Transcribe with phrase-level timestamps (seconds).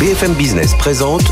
[0.00, 1.24] BFM Business présente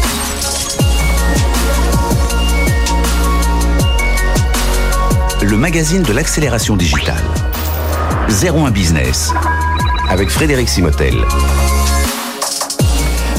[5.40, 7.22] le magazine de l'accélération digitale.
[8.28, 9.32] 01 Business
[10.08, 11.14] avec Frédéric Simotel.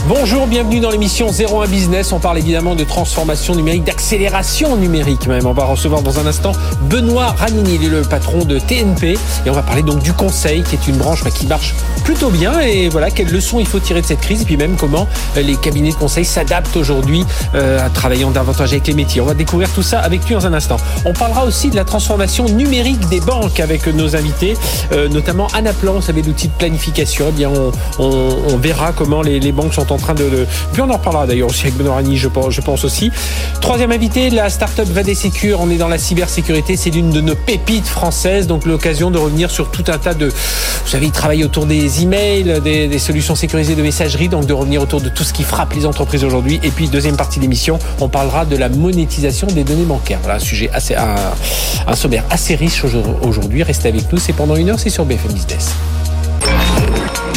[0.08, 2.14] Bonjour, bienvenue dans l'émission 01 Business.
[2.14, 5.46] On parle évidemment de transformation numérique, d'accélération numérique même.
[5.46, 6.54] On va recevoir dans un instant
[6.84, 9.18] Benoît Ranini, il est le patron de TNP.
[9.46, 12.58] Et on va parler donc du conseil, qui est une branche qui marche plutôt bien.
[12.62, 14.44] Et voilà, quelles leçons il faut tirer de cette crise.
[14.44, 18.72] Et puis même comment euh, les cabinets de conseil s'adaptent aujourd'hui euh, à travailler davantage
[18.72, 19.20] avec les métiers.
[19.20, 20.78] On va découvrir tout ça avec lui dans un instant.
[21.04, 24.56] On parlera aussi de la transformation numérique des banques avec nos invités,
[24.94, 27.26] euh, notamment Anna Plan, vous savez, l'outil de planification.
[27.28, 27.52] Eh bien,
[28.00, 31.64] on, verra comment les, banques sont en train de, Puis on en reparlera d'ailleurs aussi
[31.64, 33.12] avec Benoît Rani, je pense, je pense aussi.
[33.60, 35.60] Troisième invité, la startup VD Secure.
[35.60, 36.78] On est dans la cybersécurité.
[36.78, 38.46] C'est l'une de nos pépites françaises.
[38.46, 40.28] Donc l'occasion de revenir sur tout un tas de.
[40.28, 44.30] Vous savez, travaillent autour des emails, des, des solutions sécurisées de messagerie.
[44.30, 46.60] Donc de revenir autour de tout ce qui frappe les entreprises aujourd'hui.
[46.62, 50.20] Et puis deuxième partie d'émission, on parlera de la monétisation des données bancaires.
[50.22, 53.64] Voilà un sujet assez, un sommaire assez riche aujourd'hui.
[53.64, 54.20] Restez avec nous.
[54.20, 54.80] C'est pendant une heure.
[54.80, 55.72] C'est sur BFM Business.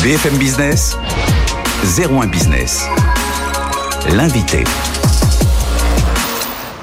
[0.02, 0.98] BFM Business.
[1.98, 2.84] 01 Business.
[4.12, 4.62] L'invité.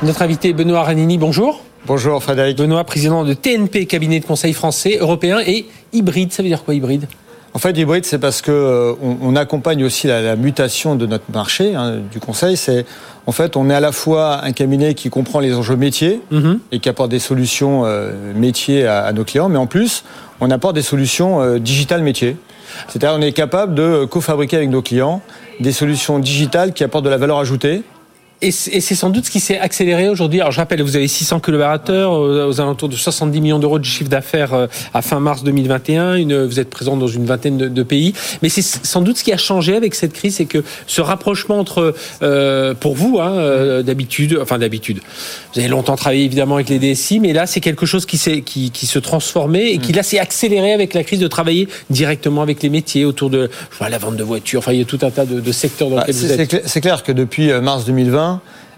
[0.04, 1.64] Notre invité Benoît Ranini, bonjour.
[1.88, 2.56] Bonjour Frédéric.
[2.56, 6.32] Benoît, président de TNP, cabinet de conseil français, européen et hybride.
[6.32, 7.08] Ça veut dire quoi hybride?
[7.56, 11.08] En fait, hybride, c'est parce que euh, on, on, accompagne aussi la, la, mutation de
[11.08, 12.58] notre marché hein, du conseil.
[12.58, 12.86] C'est
[13.26, 16.60] en fait, on est à la fois un cabinet qui comprend les enjeux métiers -hmm.
[16.72, 20.04] et qui apporte des solutions euh, métiers à, à, nos clients, mais en plus,
[20.42, 22.38] on apporte des solutions euh, digitales métiers.
[22.88, 25.22] C'est-à-dire, on est capable de co-fabriquer avec nos clients
[25.60, 27.82] des solutions digitales qui apportent de la valeur ajoutée
[28.42, 30.42] et c'est sans doute ce qui s'est accéléré aujourd'hui.
[30.42, 34.10] Alors je rappelle, vous avez 600 collaborateurs, aux alentours de 70 millions d'euros de chiffre
[34.10, 36.16] d'affaires euh, à fin mars 2021.
[36.16, 38.14] Une, vous êtes présent dans une vingtaine de, de pays.
[38.44, 41.60] Mais c'est sans doute ce qui a changé avec cette crise, c'est que ce rapprochement
[41.60, 45.00] entre, euh, pour vous, hein, euh, d'habitude, enfin d'habitude,
[45.54, 48.70] vous avez longtemps travaillé évidemment avec les DSI, mais là c'est quelque chose qui, qui,
[48.70, 52.62] qui se transformait et qui là s'est accéléré avec la crise de travailler directement avec
[52.62, 54.60] les métiers autour de voilà, la vente de voitures.
[54.60, 56.68] Enfin, il y a tout un tas de, de secteurs dans bah, lesquels vous êtes.
[56.68, 58.27] C'est clair que depuis mars 2020,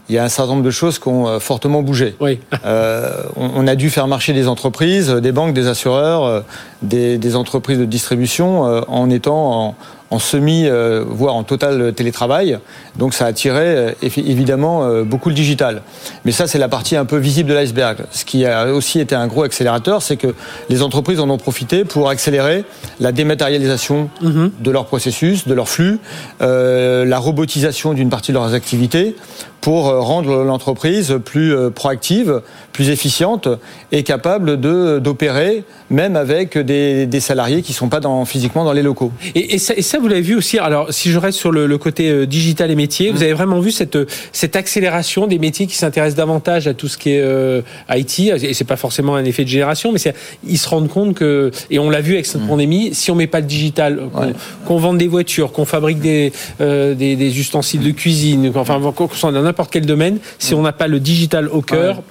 [0.09, 2.15] il y a un certain nombre de choses qui ont fortement bougé.
[2.19, 2.39] Oui.
[2.65, 6.43] euh, on, a dû faire marcher des entreprises, des banques, des assureurs,
[6.81, 9.75] des, des entreprises de distribution euh, en étant en,
[10.11, 12.57] en semi, euh, voire en total télétravail.
[12.97, 15.81] Donc ça a attiré euh, évidemment euh, beaucoup le digital.
[16.25, 17.97] Mais ça, c'est la partie un peu visible de l'iceberg.
[18.11, 20.33] Ce qui a aussi été un gros accélérateur, c'est que
[20.69, 22.65] les entreprises en ont profité pour accélérer
[22.99, 24.49] la dématérialisation -hmm.
[24.59, 25.99] de leur processus, de leur flux,
[26.41, 29.15] euh, la robotisation d'une partie de leurs activités
[29.61, 33.47] pour rendre l'entreprise plus proactive, plus efficiente
[33.91, 38.73] et capable d'opérer même avec des, des, salariés qui ne sont pas dans, physiquement dans
[38.73, 39.11] les locaux.
[39.35, 40.59] Et, et ça, et ça vous l'avez vu aussi.
[40.59, 43.15] Alors, si je reste sur le, le côté euh, digital et métier, mmh.
[43.15, 43.97] vous avez vraiment vu cette,
[44.31, 48.19] cette accélération des métiers qui s'intéressent davantage à tout ce qui est euh, IT.
[48.19, 49.99] Et c'est pas forcément un effet de génération, mais
[50.47, 52.47] ils se rendent compte que, et on l'a vu avec cette mmh.
[52.47, 54.33] pandémie, si on met pas le digital, qu'on ouais.
[54.67, 56.31] qu vende des voitures, qu'on fabrique des,
[56.61, 60.71] euh, des, des, ustensiles de cuisine, enfin, qu'on dans n'importe quel domaine, si on n'a
[60.71, 61.97] pas le digital au cœur.
[61.97, 62.03] Ouais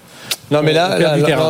[0.50, 0.99] non, mais là,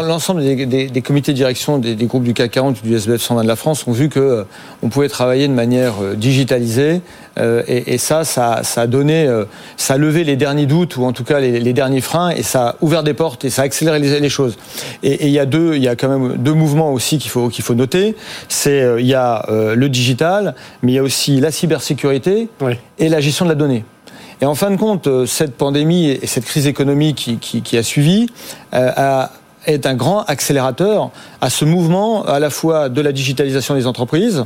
[0.02, 2.96] l'ensemble des, des, des, comités de direction des, des, groupes du CAC 40 ou du
[2.96, 4.44] SBF 120 de la France ont vu que euh,
[4.82, 7.00] on pouvait travailler de manière euh, digitalisée
[7.38, 9.28] euh, et, et, ça, ça, ça a donné,
[9.76, 12.42] ça a levé les derniers doutes ou en tout cas les, les, derniers freins et
[12.42, 14.58] ça a ouvert des portes et ça a accéléré les, les choses.
[15.04, 17.48] Et, il y a deux, il y a quand même deux mouvements aussi qu'il faut
[17.48, 18.16] qu'il faut noter.
[18.48, 22.72] C'est il y a le digital, mais il y a aussi la cybersécurité oui.
[22.98, 23.84] et la gestion de la donnée.
[24.40, 28.28] Et en fin de compte, cette pandémie et cette crise économique qui, qui, a suivi
[28.72, 29.26] euh,
[29.66, 31.10] est un grand accélérateur
[31.40, 34.44] à ce mouvement à la fois de la digitalisation des entreprises,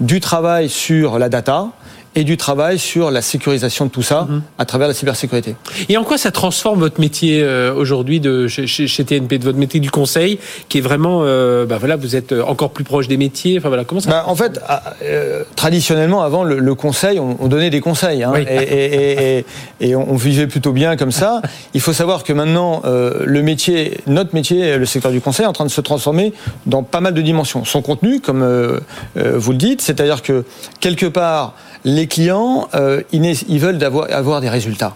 [0.00, 1.68] du travail sur la data,
[2.14, 4.42] et du travail sur la sécurisation de tout ça mmh.
[4.58, 5.56] à travers la cybersécurité.
[5.88, 9.58] Et en quoi ça transforme votre métier euh, aujourd'hui de chez, chez, TNP, de votre
[9.58, 10.38] métier du conseil,
[10.68, 13.58] qui est vraiment, euh, bah voilà, vous êtes encore plus proche des métiers.
[13.58, 14.60] Enfin voilà, comment ça bah, En fait,
[15.02, 18.44] euh, traditionnellement, avant le, le conseil, on, on, donnait des conseils, hein, oui.
[18.48, 19.44] et, et, et,
[19.80, 21.42] et, on vivait plutôt bien comme ça.
[21.74, 25.48] Il faut savoir que maintenant, euh, le métier, notre métier, le secteur du conseil, est
[25.48, 26.32] en train de se transformer
[26.66, 27.64] dans pas mal de dimensions.
[27.64, 28.80] Son contenu, comme euh,
[29.14, 30.44] vous le dites, c'est-à-dire que
[30.80, 34.94] quelque part les clients, euh, ils, veulent avoir, avoir, des résultats.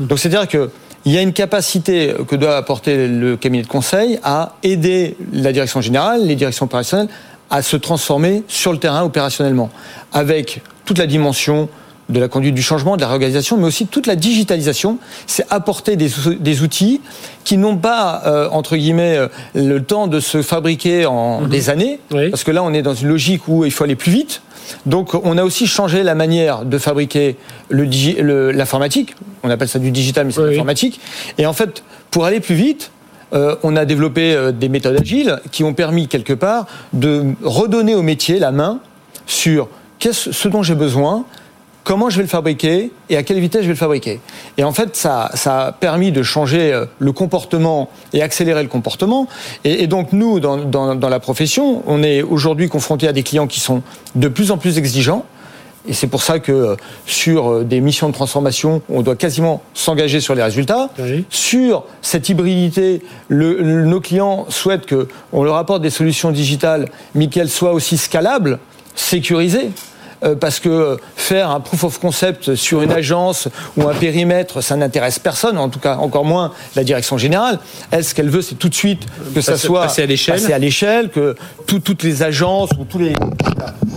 [0.00, 0.70] Donc c'est-à-dire que
[1.04, 5.52] il y a une capacité que doit apporter le cabinet de conseil à aider la
[5.52, 7.08] direction générale, les directions opérationnelles,
[7.50, 9.70] à se transformer sur le terrain opérationnellement,
[10.12, 11.68] avec toute la dimension
[12.08, 14.98] de la conduite du changement, de la réorganisation, mais aussi toute la digitalisation.
[15.26, 17.00] C'est apporter des, outils
[17.44, 21.48] qui n'ont pas, euh, entre guillemets, euh, le temps de se fabriquer en mhm.
[21.48, 22.00] des années,
[22.30, 24.42] parce que là, on est dans une logique où il faut aller plus vite.
[24.86, 27.36] Donc, on a aussi changé la manière de fabriquer
[27.70, 29.14] l'informatique.
[29.42, 31.00] On appelle ça du digital, mais c'est l'informatique.
[31.38, 32.90] Et en fait, pour aller plus vite,
[33.32, 38.02] euh, on a développé des méthodes agiles qui ont permis quelque part de redonner au
[38.02, 38.80] métier la main
[39.26, 39.68] sur
[40.00, 41.24] ce dont j'ai besoin,
[41.88, 44.20] comment je vais le fabriquer et à quelle vitesse je vais le fabriquer.
[44.58, 49.26] Et en fait, ça, a permis de changer euh, le comportement et accélérer le comportement.
[49.64, 53.80] Et, donc nous, dans, la profession, on est aujourd'hui confronté à des clients qui sont
[54.16, 55.24] de plus en plus exigeants.
[55.88, 56.76] Et c'est pour ça que euh,
[57.06, 60.90] sur euh, des missions de transformation, on doit quasiment s'engager sur les résultats.
[61.30, 63.00] Sur cette hybridité,
[63.30, 68.58] nos clients souhaitent qu'on leur apporte des solutions digitales, mais qu'elles soient aussi scalables,
[68.94, 69.70] sécurisées.
[70.24, 74.74] Euh, parce que faire un proof of concept sur une agence ou un périmètre, ça
[74.74, 77.60] n'intéresse personne, en tout cas encore moins la direction générale.
[77.92, 81.36] Elle, ce qu'elle veut, c'est tout de suite que ça soit passé à l'échelle, que
[81.66, 83.14] toutes les agences ou tous les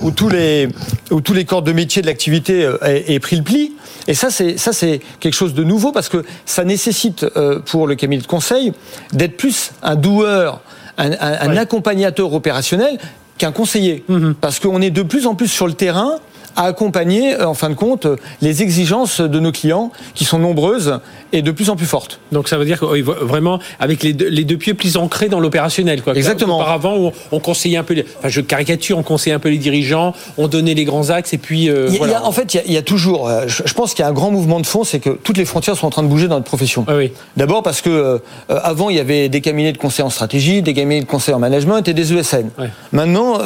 [0.03, 0.67] ou tous les
[1.09, 3.73] ou tous les corps de métier de l'activité euh, aient, pris le pli.
[4.07, 7.87] Et ça, c'est ça, c'est quelque chose de nouveau parce que ça nécessite euh, pour
[7.87, 8.73] le cabinet de conseil
[9.13, 10.61] d'être plus un doueur,
[10.97, 12.99] un, accompagnateur opérationnel
[13.37, 14.03] qu'un conseiller.
[14.07, 14.35] Mhm.
[14.39, 16.15] Parce qu'on est de plus en plus sur le terrain
[16.55, 18.07] à accompagner, euh, en fin de compte,
[18.41, 20.99] les exigences de nos clients, qui sont nombreuses
[21.33, 22.19] et de plus en plus fortes.
[22.31, 25.39] Donc ça veut dire que vraiment, avec les deux, les deux pieds plus ancrés dans
[25.39, 26.01] l'opérationnel.
[26.01, 26.15] Quoi.
[26.15, 26.57] Exactement.
[26.57, 30.13] Auparavant, on, conseillait un peu, les, enfin je caricature, on conseillait un peu les dirigeants,
[30.37, 31.69] on donnait les grands axes et puis...
[31.69, 32.25] Euh, voilà.
[32.25, 34.59] en fait, il y, a, toujours, euh, je, pense qu'il y a un grand mouvement
[34.59, 36.85] de fond, c'est que toutes les frontières sont en train de bouger dans notre profession.
[36.87, 37.11] Ah oui.
[37.37, 41.01] D'abord parce que avant, il y avait des cabinets de conseil en stratégie, des cabinets
[41.01, 42.49] de conseil en management et des ESN.
[42.91, 43.39] Maintenant,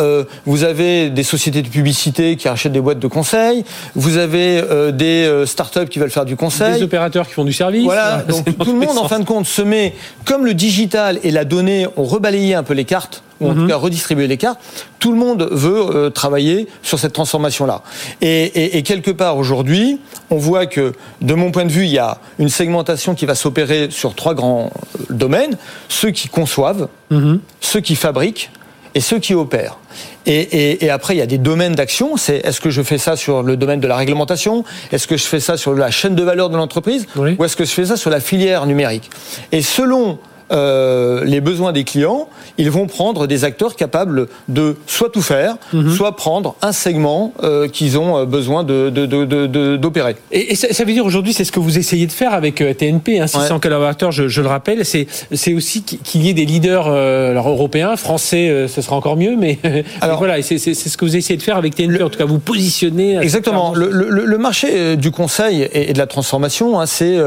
[0.45, 3.63] vous avez des sociétés de publicité qui rachètent des boîtes de conseil,
[3.95, 6.79] vous avez euh, des euh, startups qui veulent faire du conseil.
[6.79, 7.83] Des opérateurs qui font du service.
[7.83, 9.93] Voilà, donc tout le monde, en fin de compte, se met,
[10.25, 13.61] comme le digital et la donnée ont rebalayé un peu les cartes, ou en tout
[13.61, 13.67] mhm.
[13.67, 14.59] cas redistribué les cartes,
[14.99, 17.81] tout le monde veut euh, travailler sur cette transformation-là.
[18.21, 19.99] Et, quelque part aujourd'hui,
[20.29, 23.35] on voit que, de mon point de vue, il y a une segmentation qui va
[23.35, 24.71] s'opérer sur trois grands
[25.09, 25.57] domaines
[25.89, 27.39] ceux qui conçoivent, mhm.
[27.61, 28.49] ceux qui fabriquent
[28.95, 29.77] et ceux qui opèrent.
[30.25, 32.17] Et, après, il y a des domaines d'action.
[32.17, 34.63] C'est est-ce que je fais ça sur le domaine de la réglementation?
[34.91, 37.05] Est-ce que je fais ça sur la chaîne de valeur de l'entreprise?
[37.15, 39.11] Ou est-ce que je fais ça sur la filière numérique?
[39.51, 40.17] Et selon
[40.51, 45.57] euh, les besoins des clients, ils vont prendre des acteurs capables de soit tout faire,
[45.73, 45.91] mhm.
[45.91, 50.13] soit prendre un segment euh, qu'ils ont euh, besoin d'opérer.
[50.13, 53.19] De, et, ça, veut dire aujourd'hui, c'est ce que vous essayez de faire avec TNP,
[53.19, 58.67] hein, 600 collaborateurs, je, le rappelle, c'est aussi qu'il y ait des leaders européens, français,
[58.67, 59.57] ce sera encore mieux, mais
[60.01, 62.39] alors, voilà, c'est ce que vous essayez de faire avec TNP, en tout cas vous
[62.39, 63.17] positionner.
[63.17, 63.73] Exactement.
[63.73, 67.17] Le, marché du conseil et, de la transformation, hein, c'est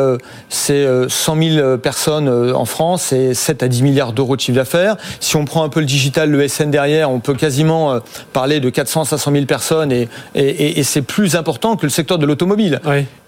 [0.49, 1.09] 100
[1.43, 4.97] 000 personnes en France c'est 7 à 10 milliards d'euros de chiffre d'affaires.
[5.21, 8.01] Si on prend un peu le digital, le SN derrière, on peut quasiment euh,
[8.33, 12.19] parler de 400 à 500 000 personnes et, et, c'est plus important que le secteur
[12.19, 12.81] de l'automobile.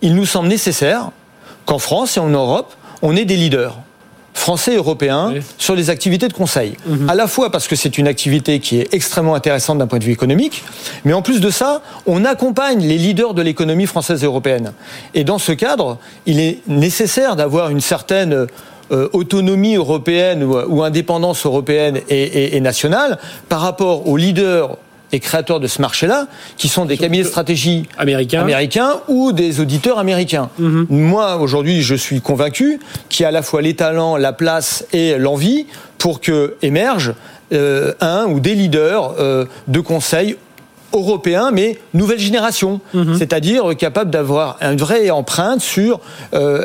[0.02, 1.10] Il nous semble nécessaire
[1.66, 3.78] qu'en France et en Europe, on ait des leaders
[4.32, 6.76] français et européens sur les activités de conseil.
[6.86, 7.10] Mhm.
[7.10, 10.04] À la fois parce que c'est une activité qui est extrêmement intéressante d'un point de
[10.04, 10.62] vue économique,
[11.04, 14.72] mais en plus de ça, on accompagne les leaders de l'économie française et européenne.
[15.14, 18.46] Et dans ce cadre, il est nécessaire d'avoir une certaine
[18.92, 24.76] euh, autonomie européenne ou, indépendance européenne et, nationale par rapport aux leaders
[25.12, 26.26] et créateurs de ce marché-là,
[26.56, 30.50] qui sont des cabinets de stratégie américains, américains ou des auditeurs américains.
[30.59, 30.87] Mhm.
[30.90, 34.85] Moi, aujourd'hui, je suis convaincu qu'il y a à la fois les talents, la place
[34.92, 35.66] et l'envie
[35.99, 37.14] pour que émergent
[37.52, 40.35] euh, un ou des leaders euh, de conseil
[40.92, 43.16] européens, mais nouvelle génération, mhm.
[43.16, 46.00] c'est-à-dire capable d'avoir une vraie empreinte sur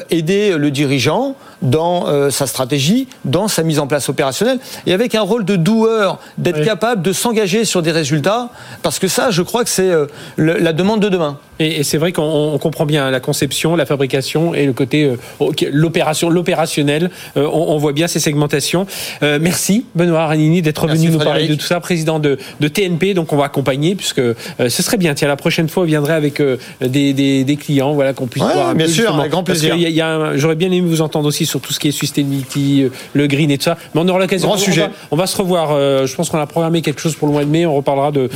[0.10, 5.16] aider le dirigeant dans euh, sa stratégie, dans sa mise en place opérationnelle, et avec
[5.16, 8.50] un rôle de doueur, d'être capable de s'engager sur des résultats,
[8.84, 10.06] parce que ça, je crois que c'est euh,
[10.38, 11.38] la demande de demain.
[11.60, 16.30] Et, c'est vrai qu'on comprend bien la conception, la fabrication et le côté euh, l'opération,
[16.30, 17.10] l'opérationnel.
[17.36, 18.86] on, voit bien ces segmentations.
[19.22, 23.14] merci Benoît Ranini d'être venu nous parler de tout ça, président de, TNP.
[23.14, 24.22] Donc on va accompagner puisque
[24.60, 25.14] ce serait bien.
[25.14, 26.42] Tiens, la prochaine fois, on viendrait avec
[26.82, 28.76] des, clients, voilà qu'on puisse voir.
[28.76, 29.76] bien sûr, avec grand plaisir.
[30.36, 33.52] J'aurais bien aimé vous entendre aussi sur tout ce qui est sustainability, euh, le green
[33.52, 33.78] et tout ça.
[33.94, 34.48] Mais on aura l'occasion.
[34.48, 34.90] Grand sujet.
[35.12, 35.72] On va, se revoir.
[35.72, 37.66] Euh, je pense qu'on a programmé quelque chose pour le mois de mai.
[37.66, 38.30] On reparlera de,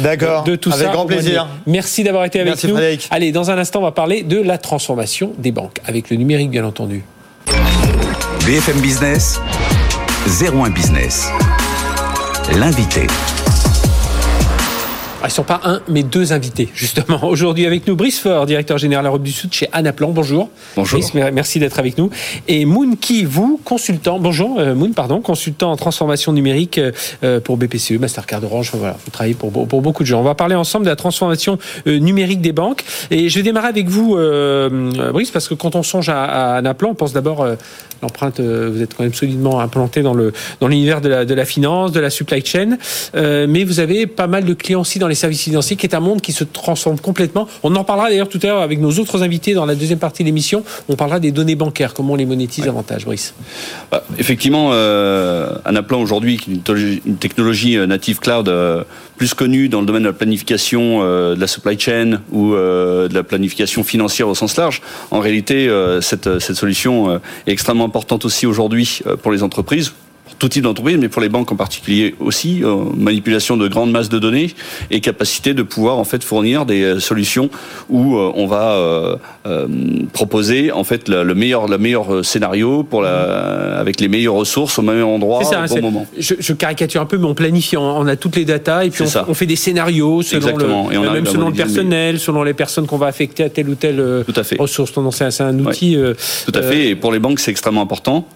[0.46, 0.78] de, tout ça.
[0.78, 1.48] Avec grand plaisir.
[1.66, 2.76] Merci d'avoir été avec nous.
[3.12, 6.50] Allez, dans un instant, on va parler de la transformation des banques avec le numérique,
[6.50, 7.04] bien entendu.
[8.46, 9.40] BFM Business,
[10.42, 11.30] 01 Business.
[12.58, 13.06] L'invité.
[15.22, 17.22] Ah, ils ne sont pas un, mais deux invités, justement.
[17.26, 20.12] Aujourd'hui avec nous, Brice Ford, directeur général Europe du Sud chez Anaplan.
[20.12, 20.50] Bonjour.
[20.78, 20.98] Bonjour.
[20.98, 22.10] Brice, merci d'être avec nous.
[22.48, 27.58] Et Moon Ki, vous, consultant, bonjour, euh, Moon, pardon, consultant en transformation numérique euh, pour
[27.58, 28.72] BPCE, Mastercard Orange.
[28.74, 30.22] Voilà, vous travaillez pour, pour, beaucoup de gens.
[30.22, 32.86] On va parler ensemble de la transformation euh, numérique des banques.
[33.12, 34.16] Et je vais démarrer avec vous,
[35.12, 37.46] Brice, parce que quand on songe à, à Anaplan, on pense d'abord
[38.02, 41.46] l'empreinte, vous êtes quand même solidement implanté dans le dans l'univers de la, de la
[41.46, 42.78] finance, de la supply chain,
[43.14, 46.00] mais vous avez pas mal de clients aussi dans les services financiers, qui est un
[46.00, 47.48] monde qui se transforme complètement.
[47.64, 50.24] On en parlera d'ailleurs tout à l'heure avec nos autres invités dans la deuxième partie
[50.24, 50.64] de l'émission.
[50.88, 53.34] On parlera des données bancaires, comment on les monétise davantage, Brice.
[53.92, 58.84] Bah, effectivement, euh, Anaplan aujourd'hui, une technologie euh, native cloud euh,
[59.18, 63.14] plus connue dans le domaine de la planification euh, de la supply chain ou de
[63.14, 64.82] la planification financière au sens large.
[65.12, 65.70] En réalité,
[66.02, 69.94] cette, cette solution est extrêmement importante aussi aujourd'hui pour les entreprises
[70.38, 74.10] tout type d'entreprise, mais pour les banques en particulier aussi, euh, manipulation de grandes masses
[74.10, 74.56] de données
[74.92, 77.50] et capacité de pouvoir en fait fournir des euh, solutions
[77.90, 79.20] où euh, on va
[80.14, 84.82] proposer en fait le, meilleur le meilleur scénario pour la avec les meilleures ressources au
[84.82, 86.08] même endroit au bon moment.
[86.18, 89.34] Je, caricature un peu, mais on planifie, on, a toutes les datas et puis on,
[89.34, 93.08] fait des scénarios selon le, et même selon le personnel, selon les personnes qu'on va
[93.08, 94.58] affecter à telle ou telle Tout à fait.
[94.60, 94.94] ressource.
[95.12, 95.98] C'est un outil.
[96.46, 96.88] Tout à fait.
[96.88, 98.28] Et pour les banques, c'est extrêmement important,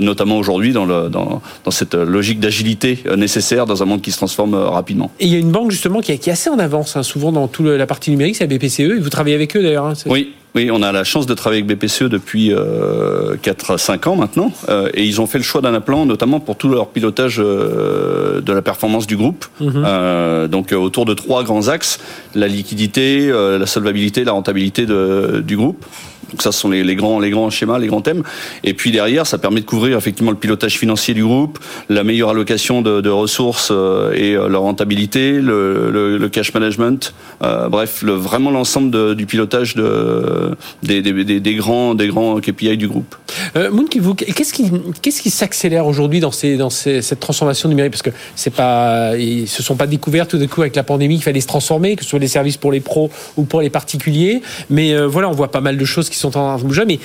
[0.00, 4.12] notamment aujourd'hui dans le dans dans cette logique d'agilité euh, nécessaire dans un monde qui
[4.12, 5.10] se transforme euh, rapidement.
[5.20, 7.48] Et il y a une banque justement qui est, assez en avance, hein, souvent dans
[7.48, 9.86] toute la partie numérique, c'est la BPCE, et vous travaillez avec eux d'ailleurs.
[9.86, 14.16] Hein, oui, oui, on a la chance de travailler avec BPCE depuis euh, 4-5 ans
[14.16, 17.40] maintenant, euh, et ils ont fait le choix d'un plan, notamment pour tout leur pilotage
[17.40, 19.46] euh, de la performance du groupe.
[19.60, 19.82] Mhm.
[19.84, 21.98] euh, donc autour de trois grands axes
[22.34, 25.84] la liquidité, la solvabilité, la rentabilité de, du groupe.
[26.30, 28.22] Donc ça, ce sont les, les, grands, les grands schémas, les grands thèmes.
[28.62, 32.30] Et puis derrière, ça permet de couvrir effectivement le pilotage financier du groupe, la meilleure
[32.30, 37.68] allocation de, de ressources euh, et euh, leur rentabilité, le, le, le cash management, euh,
[37.68, 42.88] bref, le, vraiment l'ensemble du pilotage de, des, des, des, grands, des grands KPI du
[42.88, 43.14] groupe.
[43.56, 43.70] Euh,
[44.34, 44.70] qu'est-ce qui,
[45.02, 47.92] qu'est-ce qui s'accélère aujourd'hui dans, ces, dans ces, cette transformation numérique?
[47.92, 51.16] Parce que c'est pas, ils se sont pas découverts tout d'un coup avec la pandémie
[51.16, 53.70] qu'il fallait se transformer, que ce soit les services pour les pros ou pour les
[53.70, 54.42] particuliers.
[54.70, 56.84] Mais voilà, on voit pas mal de choses qui sont sont en train de bouger.
[56.86, 56.98] Mais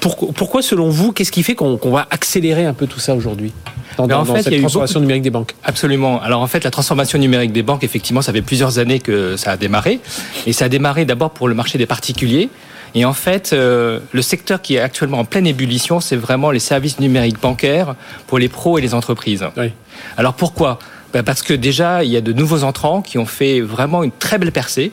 [0.00, 3.52] pourquoi, selon vous, qu'est-ce qui fait qu'on va accélérer un peu tout ça aujourd'hui
[3.96, 5.54] dans, en fait, cette transformation numérique des banques?
[5.62, 6.20] Absolument.
[6.20, 9.52] Alors en fait, la transformation numérique des banques, effectivement, ça fait plusieurs années que ça
[9.52, 10.00] a démarré.
[10.46, 12.48] Et ça a démarré d'abord pour le marché des particuliers.
[12.96, 16.60] Et en fait, euh, le secteur qui est actuellement en pleine ébullition, c'est vraiment les
[16.60, 17.96] services numériques bancaires
[18.28, 19.44] pour les pros et les entreprises.
[19.56, 19.72] Oui.
[20.16, 20.78] Alors pourquoi?
[21.12, 24.12] Ben Parce que déjà, il y a de nouveaux entrants qui ont fait vraiment une
[24.12, 24.92] très belle percée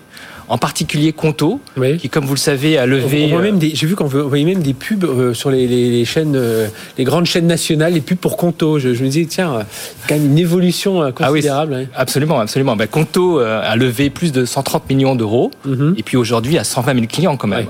[0.52, 1.62] en particulier Conto,
[1.98, 3.32] qui, comme vous le savez, a levé.
[3.32, 6.68] Euh, j'ai vu qu'on voyait même des pubs euh, sur les, chaînes, euh,
[6.98, 8.78] les grandes chaînes nationales, les pubs pour Conto.
[8.78, 9.66] Je, me disais, tiens,
[10.10, 11.74] quand même une évolution considérable.
[11.74, 12.76] Ah oui, Absolument, absolument.
[12.76, 15.96] Ben, Conto a levé plus de 130 millions d'euros, mhm.
[15.98, 17.68] et puis aujourd'hui à 120 000 clients quand même.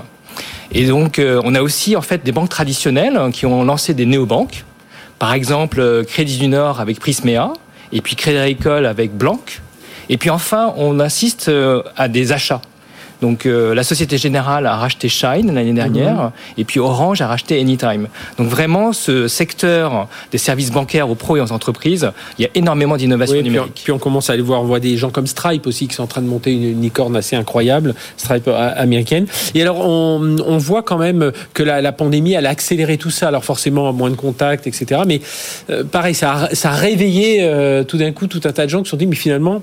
[0.71, 4.07] Et donc, on a aussi en fait des banques traditionnelles hein, qui ont lancé des
[4.07, 4.65] néobanques.
[5.19, 7.53] Par exemple, Crédit du Nord avec Prismea,
[7.93, 9.39] et puis Crédit Agricole avec Blanc.
[10.09, 11.51] Et puis enfin, on assiste
[11.95, 12.61] à des achats.
[13.21, 16.31] Donc euh, la Société Générale a racheté Shine l'année dernière mhm.
[16.57, 18.07] et puis Orange a racheté Anytime.
[18.37, 22.49] Donc vraiment ce secteur des services bancaires aux pros et aux entreprises, il y a
[22.55, 23.73] énormément d'innovation oui, numérique.
[23.75, 25.95] Puis, puis, on commence à aller voir, on voit des gens comme Stripe aussi qui
[25.95, 29.27] sont en train de monter une, licorne assez incroyable, Stripe euh, américaine.
[29.53, 33.11] Et alors on, on voit quand même que la, la, pandémie elle a accéléré tout
[33.11, 33.27] ça.
[33.27, 35.01] Alors forcément moins de contacts, etc.
[35.05, 35.21] Mais
[35.69, 37.21] euh, pareil, ça a, ça a réveillé
[37.87, 39.61] tout d'un coup tout un tas de gens qui se sont dit mais finalement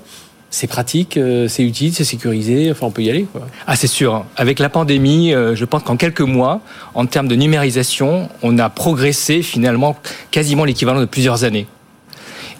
[0.51, 3.27] c'est pratique, euh, c'est utile, c'est sécurisé, enfin on peut y aller.
[3.31, 3.47] Quoi.
[3.67, 6.61] Ah c'est sûr, avec la pandémie, euh, je pense qu'en quelques mois,
[6.95, 9.95] en termes de numérisation, on a progressé finalement
[10.31, 11.67] quasiment l'équivalent de plusieurs années.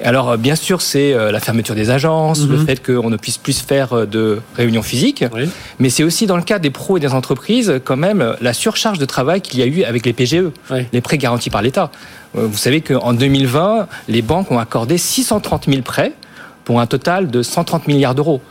[0.03, 2.65] Alors euh, bien sûr, c'est la fermeture des agences, le mhm.
[2.65, 5.25] fait qu'on ne puisse plus faire de réunions physiques,
[5.79, 9.00] mais c'est aussi dans le cas des pros et des entreprises quand même la surcharge
[9.00, 10.51] de travail qu'il y a eu avec les PGE,
[10.93, 11.91] les prêts garantis par l'État.
[12.36, 16.13] Vous savez qu'en 2020, les banques ont accordé 630 000 prêts
[16.69, 18.41] pour un total de 130 milliards d'euros.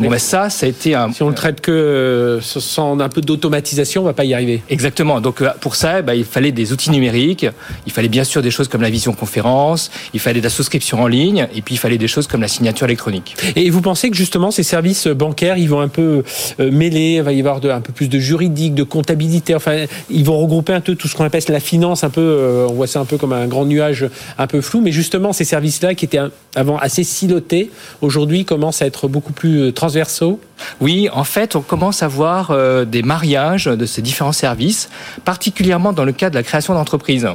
[0.00, 1.12] bon, ça, ça a été un.
[1.12, 4.60] Si on le traite que euh, sans un peu d'automatisation, on va pas y arriver.
[4.70, 5.20] Exactement.
[5.20, 7.46] Donc euh, pour ça, bah, il fallait des outils numériques.
[7.86, 9.92] Il fallait bien sûr des choses comme la vision conférence.
[10.14, 11.46] Il fallait de la souscription en ligne.
[11.54, 13.36] Et puis il fallait des choses comme la signature électronique.
[13.54, 16.24] Et vous pensez que justement ces services bancaires, ils vont un peu
[16.58, 19.54] euh, mêler, il va y avoir de, un peu plus de juridique, de comptabilité.
[19.54, 22.02] Enfin, ils vont regrouper un peu tout ce qu'on appelle la finance.
[22.02, 24.06] Un peu, on voit ça un peu comme un grand nuage,
[24.38, 24.80] un peu flou.
[24.80, 26.18] Mais justement, ces services-là qui étaient
[26.56, 27.59] avant assez silotés
[28.00, 30.40] aujourd'hui commencent à être beaucoup plus euh, transversaux
[30.80, 34.88] Oui, en fait, on commence à voir euh, des mariages de ces différents services,
[35.24, 37.26] particulièrement dans le cas de la création d'entreprises.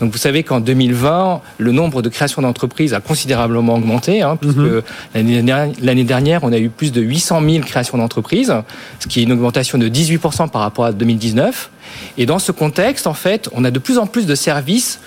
[0.00, 4.56] Donc vous savez qu'en 2020, le nombre de créations d'entreprises a considérablement augmenté, hein, puisque
[4.56, 4.82] mhm.
[5.14, 8.52] l'année dernière, on a eu plus de 800 000 créations d'entreprises,
[8.98, 11.70] ce qui est une augmentation de 18% par rapport à 2019.
[12.18, 15.00] Et dans ce contexte, en fait, on a de plus en plus de services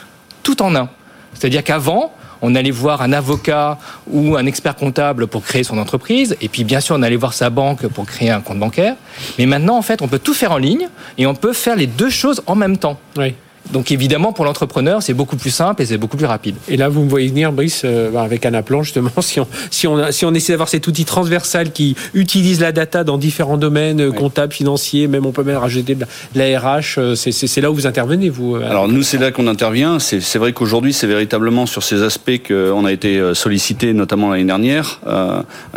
[0.44, 0.90] tout en un.
[1.34, 2.14] C'est-à-dire qu'avant,
[2.46, 6.64] on allait voir un avocat ou un expert comptable pour créer son entreprise, et puis
[6.64, 8.96] bien sûr on allait voir sa banque pour créer un compte bancaire.
[9.38, 10.88] Mais maintenant, en fait, on peut tout faire en ligne
[11.18, 13.00] et on peut faire les deux choses en même temps.
[13.18, 13.34] Oui.
[13.72, 16.56] Donc évidemment, pour l'entrepreneur, c'est beaucoup plus simple et c'est beaucoup plus rapide.
[16.68, 19.88] Et là, vous me voyez venir, Brice, euh, bah, avec Anaplan, justement, si on, si
[19.88, 24.02] on, si on essaie d'avoir cet outil transversal qui utilise la data dans différents domaines,
[24.02, 26.06] euh, comptables, financiers, même on peut même rajouter de
[26.36, 30.00] la, RH, euh, c'est là où vous intervenez, vous Alors nous, c'est là qu'on intervient.
[30.00, 35.00] C'est vrai qu'aujourd'hui, c'est véritablement sur ces aspects qu'on a été sollicité, notamment l'année dernière.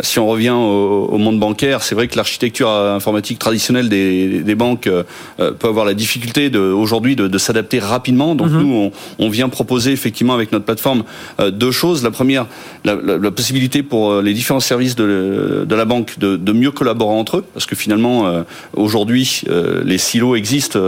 [0.01, 4.89] si on revient au, monde bancaire, c'est vrai que l'architecture informatique traditionnelle des, des banques
[5.37, 8.35] peut avoir la difficulté aujourd'hui de, de s'adapter rapidement.
[8.35, 8.61] Donc mhm.
[8.61, 11.03] nous, on, vient proposer effectivement avec notre plateforme
[11.39, 12.03] euh, deux choses.
[12.03, 12.47] La première,
[12.83, 17.45] la, possibilité pour euh, les différents services de, la banque de, mieux collaborer entre eux,
[17.53, 18.43] parce que finalement, euh,
[18.75, 19.43] aujourd'hui,
[19.85, 20.79] les silos existent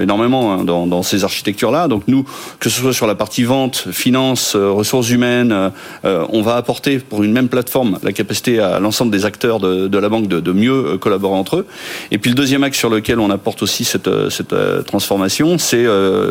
[0.00, 1.88] énormément hein, dans, ces architectures-là.
[1.88, 2.24] Donc nous,
[2.60, 5.72] que ce soit sur la partie vente, finance, ressources humaines,
[6.04, 10.08] on va apporter pour une même plateforme la capacité à l'ensemble des acteurs de, la
[10.08, 11.66] banque de, mieux collaborer entre eux.
[12.10, 14.54] Et puis le deuxième axe sur lequel on apporte aussi cette, cette
[14.86, 15.86] transformation, c'est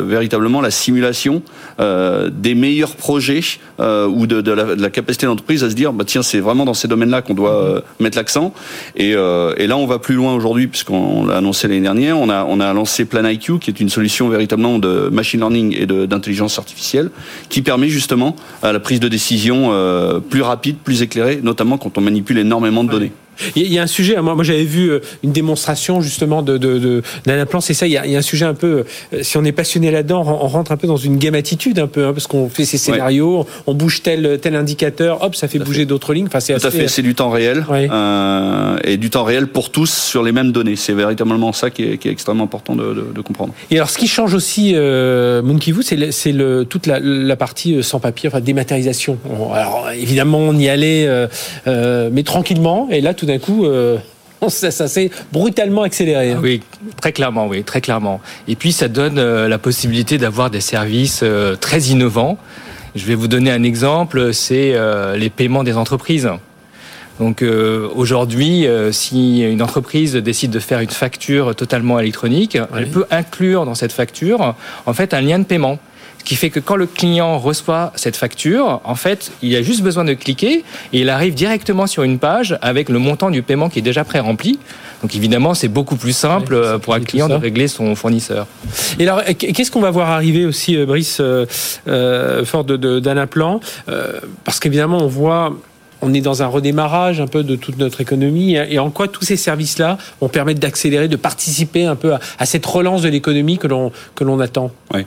[0.06, 1.42] véritablement la simulation
[1.80, 3.42] euh, des meilleurs projets
[3.80, 6.74] euh, ou de, la, capacité de l'entreprise à se dire bah tiens c'est vraiment dans
[6.74, 8.54] ces domaines-là qu'on doit euh, mettre l'accent.
[8.96, 12.18] Et, et, là on va plus loin aujourd'hui puisqu'on l'a annoncé l'année dernière.
[12.18, 15.76] On a on a lancé Plan IQ qui est une solution véritablement de machine learning
[15.78, 17.10] et d'intelligence artificielle
[17.50, 19.72] qui permet justement à la prise de décision
[20.30, 23.12] plus rapide plus éclairée notamment quand on manipule énormément de données.
[23.56, 27.02] Il y a un sujet, moi, moi j'avais vu euh, une démonstration justement de, de,
[27.26, 29.24] d'un plan, c'est ça, il y, a, il y, a, un sujet un peu, euh,
[29.24, 32.06] si on est passionné là-dedans, on rentre un peu dans une game attitude un peu,
[32.06, 35.86] hein, parce qu'on fait ces scénarios, on bouge tel, tel indicateur, hop, ça fait bouger
[35.86, 36.28] d'autres lignes.
[36.28, 39.70] Enfin, c'est Tout à fait, c'est du temps réel, euh, et du temps réel pour
[39.70, 40.76] tous sur les mêmes données.
[40.76, 43.54] C'est véritablement ça qui est, qui est extrêmement important de, de, comprendre.
[43.72, 45.42] Et alors, ce qui change aussi, euh,
[45.82, 49.18] c'est, c'est le, toute la, la, partie sans papier, enfin dématérialisation.
[49.54, 53.98] Alors, évidemment, on y allait, euh, mais tranquillement, et là, tout d'un coup, euh,
[54.48, 56.32] ça, s'est brutalement accéléré.
[56.32, 56.40] Hein.
[56.42, 56.62] Oui,
[57.02, 58.22] très clairement, oui, très clairement.
[58.48, 62.38] Et puis ça donne euh, la possibilité d'avoir des services euh, très innovants.
[62.96, 64.74] Je vais vous donner un exemple, c'est
[65.18, 66.30] les paiements des entreprises.
[67.20, 67.44] Donc
[67.94, 73.76] aujourd'hui, si une entreprise décide de faire une facture totalement électronique, elle peut inclure dans
[73.76, 75.78] cette facture en fait un lien de paiement
[76.26, 80.04] qui fait que quand le client reçoit cette facture, en fait, il a juste besoin
[80.04, 83.80] de cliquer et il arrive directement sur une page avec le montant du paiement qui
[83.80, 84.60] est déjà pré-rempli.
[85.04, 88.48] Donc évidemment, c'est beaucoup plus simple euh, pour un client de régler son fournisseur.
[88.98, 91.46] Et alors, qu'est-ce qu'on va voir arriver aussi, euh, Brice, euh,
[92.46, 93.60] fort d'un plan
[94.44, 95.56] Parce qu'évidemment, on voit
[96.02, 99.24] on est dans un redémarrage un peu de toute notre économie et en quoi tous
[99.24, 103.58] ces services-là vont permettre d'accélérer, de participer un peu à, à cette relance de l'économie
[103.58, 104.72] que l'on que l'on attend?
[104.94, 105.06] Oui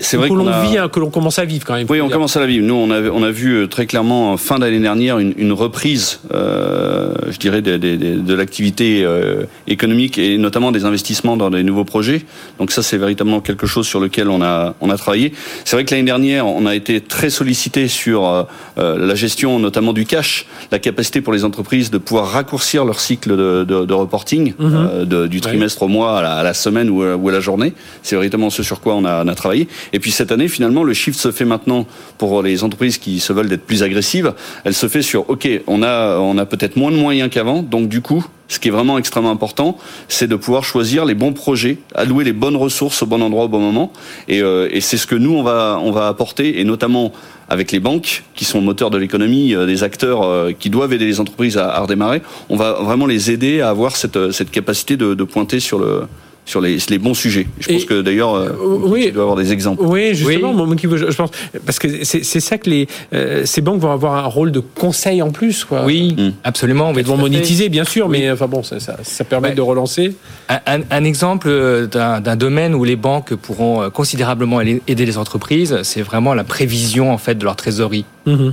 [0.00, 1.86] c'est vrai que l'on vit, hein, que l'on commence à vivre quand même.
[1.88, 2.66] Oui, on commence à la vivre.
[2.66, 6.20] Nous, on a, on a vu euh, très clairement fin d'année dernière une, une reprise,
[6.32, 11.62] euh, je dirais, de, de, de l'activité euh, économique et notamment des investissements dans des
[11.62, 12.22] nouveaux projets.
[12.58, 15.32] Donc ça, c'est véritablement quelque chose sur lequel on a, on a travaillé.
[15.64, 18.42] C'est vrai que l'année dernière, on a été très sollicité sur euh,
[18.78, 23.00] euh la gestion, notamment du cash, la capacité pour les entreprises de pouvoir raccourcir leur
[23.00, 25.04] cycle de, de, de reporting mhm.
[25.04, 27.40] de, du trimestre au mois à la, à la semaine ou à, ou à la
[27.40, 27.72] journée.
[28.02, 29.66] C'est véritablement ce sur quoi on a, on a travaillé.
[29.92, 31.86] Et puis cette année, finalement, le shift se fait maintenant
[32.18, 34.34] pour les entreprises qui se veulent d'être plus agressives.
[34.64, 37.88] Elle se fait sur, OK, on a, on a peut-être moins de moyens qu'avant, donc
[37.88, 41.78] du coup, ce qui est vraiment extrêmement important, c'est de pouvoir choisir les bons projets,
[41.94, 43.92] allouer les bonnes ressources au bon endroit au bon moment.
[44.28, 47.12] Et, euh, et c'est ce que nous, on va, on va apporter, et notamment
[47.48, 51.06] avec les banques, qui sont moteurs de l'économie, euh, des acteurs euh, qui doivent aider
[51.06, 52.20] les entreprises à, à, redémarrer.
[52.50, 56.02] On va vraiment les aider à avoir cette, cette capacité de, de pointer sur le
[56.44, 57.46] sur les, les, bons sujets.
[57.60, 59.82] Je pense que d'ailleurs, euh, oui, tu dois avoir des exemples.
[59.84, 60.76] Oui, justement, oui.
[60.82, 61.30] je pense
[61.64, 65.22] parce que c'est ça que les euh, ces banques vont avoir un rôle de conseil
[65.22, 65.84] en plus, quoi.
[65.84, 66.32] Oui, mm.
[66.44, 66.92] absolument.
[66.96, 70.14] Elles vont monétiser, bien sûr, mais enfin bon, ça, ça, ça permet de relancer.
[70.48, 76.34] Un, un exemple d'un domaine où les banques pourront considérablement aider les entreprises, c'est vraiment
[76.34, 78.04] la prévision en fait de leur trésorerie.
[78.26, 78.52] Mhm.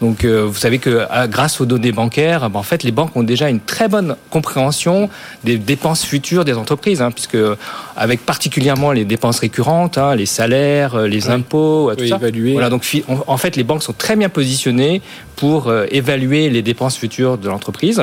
[0.00, 3.22] Donc, euh, vous savez que grâce aux données bancaires, ben, en fait, les banques ont
[3.22, 5.08] déjà une très bonne compréhension
[5.44, 7.38] des dépenses futures des entreprises, hein, puisque
[7.96, 12.18] avec particulièrement les dépenses récurrentes, hein, les salaires, euh, les impôts, tout ça.
[12.52, 12.84] Voilà, donc
[13.26, 15.02] en fait, les banques sont très bien positionnées
[15.36, 18.02] pour euh, évaluer les dépenses futures de l'entreprise.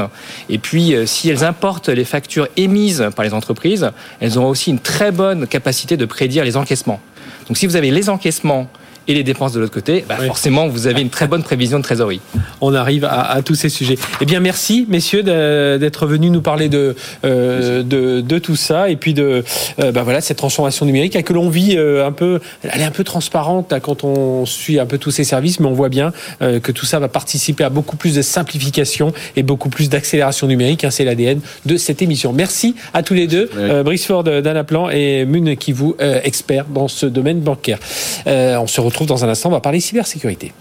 [0.49, 4.79] Et puis, si elles importent les factures émises par les entreprises, elles ont aussi une
[4.79, 6.99] très bonne capacité de prédire les encaissements.
[7.47, 8.67] Donc, si vous avez les encaissements
[9.07, 11.83] et les dépenses de l'autre côté, bah, forcément, vous avez une très bonne prévision de
[11.83, 12.21] trésorerie.
[12.61, 13.97] On arrive à, tous ces sujets.
[14.21, 19.13] Eh bien, merci, messieurs, d'être venus nous parler de, euh, de, tout ça et puis
[19.13, 19.43] de
[19.79, 22.39] euh, bah, voilà, cette transformation numérique que l'on vit euh, un peu.
[22.63, 25.73] Elle est un peu transparente quand on suit un peu tous ces services, mais on
[25.73, 29.89] voit bien que tout ça va participer à beaucoup plus de simplification et beaucoup plus
[29.89, 30.83] d'accélération numérique.
[30.83, 32.33] Hein, C'est l'ADN de cette émission.
[32.33, 33.49] Merci à tous les deux,
[33.83, 37.79] Brice Ford d'Anaplan et Mune qui vous expert dans ce domaine bancaire.
[38.25, 39.49] on se retrouve retrouve dans un instant.
[39.49, 40.53] On va parler cybersécurité.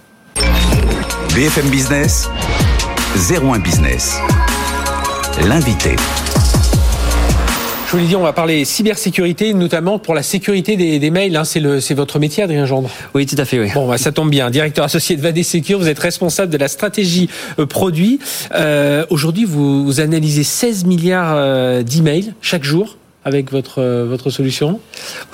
[1.34, 2.28] BFM Business,
[3.30, 4.18] 01 Business.
[5.46, 5.94] L'invité.
[7.86, 11.36] Je vous l'ai dit, on va parler cybersécurité, notamment pour la sécurité des, mails.
[11.36, 11.44] Hein.
[11.44, 12.90] C'est votre métier, Adrien Gendre.
[13.14, 13.60] Oui, tout à fait.
[13.60, 13.70] Oui.
[13.72, 14.50] Bon, bah, ça tombe bien.
[14.50, 17.28] Directeur associé de Vadé Secure, vous êtes responsable de la stratégie
[17.60, 18.18] euh, produit.
[18.52, 24.80] Euh, aujourd'hui, vous, analysez 16 milliards euh, d'emails chaque jour avec votre euh, votre solution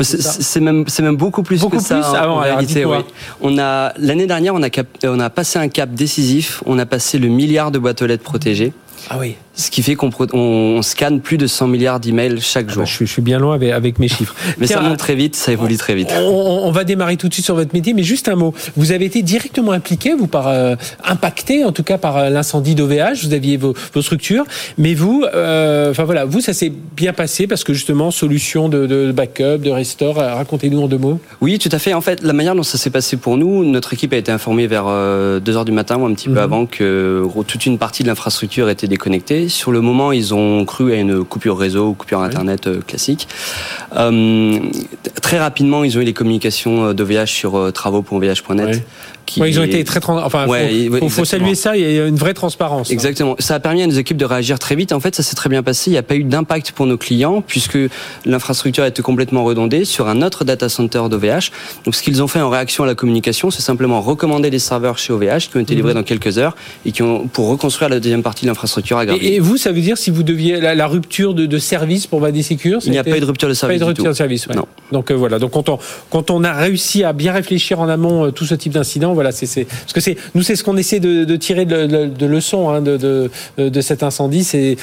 [0.01, 1.97] C'est même c'est même beaucoup plus beaucoup que ça.
[1.97, 2.99] Plus en, réalité, oui.
[3.41, 4.69] On a l'année dernière, on a
[5.05, 6.63] on a passé un cap décisif.
[6.67, 8.73] On a passé le milliard de boîtes aux lettres protégées.
[9.09, 9.37] Ah oui.
[9.55, 12.83] Ce qui fait qu'on on scanne plus de 100 milliards d'emails chaque ah jour.
[12.85, 14.35] Bah, je, suis bien loin avec, mes chiffres.
[14.59, 16.09] mais ça monte très vite, ça évolue très vite.
[16.17, 18.55] On, va démarrer tout de suite sur votre métier, mais juste un mot.
[18.77, 22.77] Vous avez été directement impliqué, vous par euh, impacté en tout cas par euh, l'incendie
[22.77, 23.25] d'OVH.
[23.25, 24.45] Vous aviez vos, structures,
[24.79, 29.13] mais vous, euh, enfin voilà, vous ça s'est bien passé parce que justement solution de,
[29.13, 30.17] backup, de restore.
[30.17, 31.21] Racontez-nous en deux mots.
[31.41, 31.93] Oui, tout à fait.
[31.93, 34.69] En fait, la manière dont ça s'est passé pour nous, notre équipe a été informée
[34.69, 36.39] vers 2 heures du matin ou un petit peu mhm.
[36.39, 39.40] avant que toute une partie de l'infrastructure était déconnectée.
[39.49, 43.29] Sur le moment, ils ont cru à une coupure réseau ou coupure internet euh, classique.
[43.97, 44.59] Euh,
[45.23, 47.73] très rapidement, ils ont eu les communications d'OVH sur
[49.39, 52.17] euh, travaux.vh.net ils ont été très enfin il faut, saluer ça il y a une
[52.17, 52.93] vraie transparence hein.
[52.93, 53.37] exactement.
[53.39, 54.93] Ça a permis à nos équipes de réagir très vite.
[54.93, 55.91] En fait ça s'est très bien passé.
[55.91, 57.79] Il n'y a pas eu d'impact pour nos clients puisque
[58.25, 61.51] l'infrastructure a été complètement redondée sur un autre data center d'OVH
[61.85, 64.99] donc ce qu'ils ont fait en réaction à la communication c'est simplement recommander des serveurs
[64.99, 66.01] chez OVH qui ont été livrés mhm.
[66.01, 69.35] dans quelques heures et qui ont pour reconstruire la deuxième partie de l'infrastructure à et,
[69.35, 72.81] et, vous ça veut dire si vous deviez la, rupture de, service pour Vadé Secure
[72.85, 74.67] il n'y a pas eu de rupture de service pas de rupture de service non.
[74.93, 75.39] donc euh, voilà.
[75.39, 75.79] Donc quand on
[76.11, 79.33] quand on a réussi à bien réfléchir en amont euh, tout ce type d'incident voilà,
[79.33, 83.29] c'est parce que c'est nous c'est ce qu'on essaie de, tirer de, leçons hein, de,
[83.59, 84.45] de, cet incendie.
[84.45, 84.77] C'est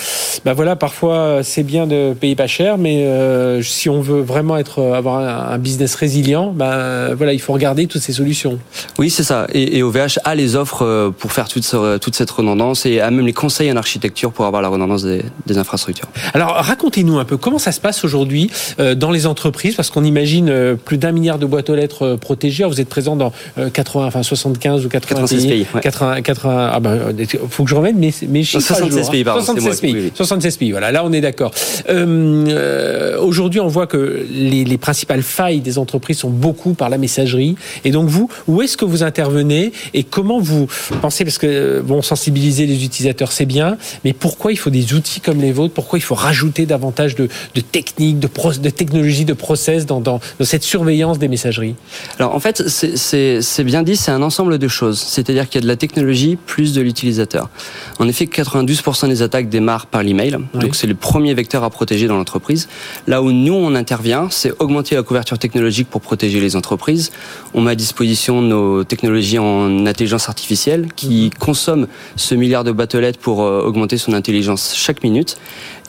[0.46, 4.58] bah voilà, parfois c'est bien de payer pas cher, mais euh, si on veut vraiment
[4.58, 8.60] être avoir un, business résilient, bah voilà, il faut regarder toutes ces solutions.
[9.00, 9.48] Oui, c'est ça.
[9.56, 13.26] Et, OVH a les offres euh, pour faire toute, toute cette redondance et a même
[13.26, 16.10] les conseils en architecture pour avoir la redondance des, des infrastructures.
[16.36, 20.04] Alors racontez-nous un peu comment ça se passe aujourd'hui euh, dans les entreprises, parce qu'on
[20.04, 22.66] imagine plus d'un milliard de boîtes aux lettres protégées.
[22.66, 23.32] vous êtes présent dans
[23.74, 25.66] 80, enfin 75 ou 96 pays.
[25.82, 27.00] 80, 80, ah ben,
[27.50, 28.66] faut que je remette mes, mes chiffres.
[28.66, 29.42] 76 pays, pardon.
[29.42, 30.12] 76 pays.
[30.14, 30.72] 76 pays.
[30.72, 31.52] Voilà, là on est d'accord.
[31.90, 36.90] Euh, euh, Aujourd'hui, on voit que les, les, principales failles des entreprises sont beaucoup par
[36.90, 37.56] la messagerie.
[37.84, 40.68] Et donc vous, où est-ce que vous intervenez et comment vous
[41.02, 45.20] pensez Parce que bon, sensibiliser les utilisateurs, c'est bien, mais pourquoi il faut des outils
[45.20, 45.74] comme les vôtres?
[45.74, 50.00] Pourquoi il faut rajouter davantage de, de techniques, de, pro, de technologies, de process dans,
[50.00, 51.76] dans, dans cette surveillance des messageries?
[52.20, 55.00] Alors en fait, c'est bien dit, c'est un ensemble de choses.
[55.00, 57.50] C'est-à-dire qu'il y a de la technologie plus de l'utilisateur.
[58.00, 60.38] En effet, 92% des attaques démarrent par l'email.
[60.54, 62.70] Donc c'est le premier vecteur à protéger dans l'entreprise.
[63.06, 67.12] Là où nous, on intervient, c'est augmenter la couverture technologique pour protéger les entreprises.
[67.54, 71.30] On met à disposition nos technologies en intelligence artificielle qui mhm.
[71.38, 75.38] consomment ce milliard de batelettes pour euh, augmenter son intelligence chaque minute.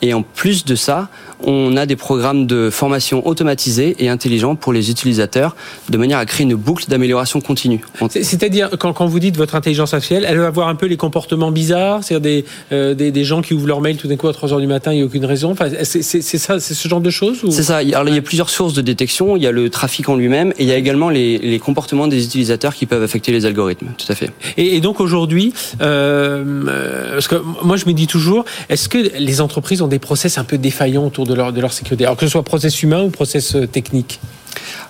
[0.01, 1.09] Et en plus de ça,
[1.43, 5.55] on a des programmes de formation automatisés et intelligents pour les utilisateurs,
[5.89, 7.81] de manière à créer une boucle d'amélioration continue.
[8.09, 11.51] C'est-à-dire, quand, quand, vous dites votre intelligence artificielle, elle va avoir un peu les comportements
[11.51, 14.33] bizarres, c'est-à-dire des, euh, des, des, gens qui ouvrent leur mail tout d'un coup à
[14.33, 15.51] 3 heures du matin, il n'y a aucune raison.
[15.51, 17.77] Enfin, c'est ça, c'est ce genre de choses C'est ça.
[17.77, 19.37] Alors, il y a plusieurs sources de détection.
[19.37, 22.07] Il y a le trafic en lui-même et il y a également les, les, comportements
[22.07, 23.89] des utilisateurs qui peuvent affecter les algorithmes.
[23.97, 24.31] Tout à fait.
[24.57, 28.97] Et, et donc aujourd'hui, euh, euh parce que moi je me dis toujours, est-ce que
[28.97, 32.17] les entreprises ont des process un peu défaillants autour de leur, de leur sécurité Alors
[32.17, 34.19] que ce soit process humain ou process euh, technique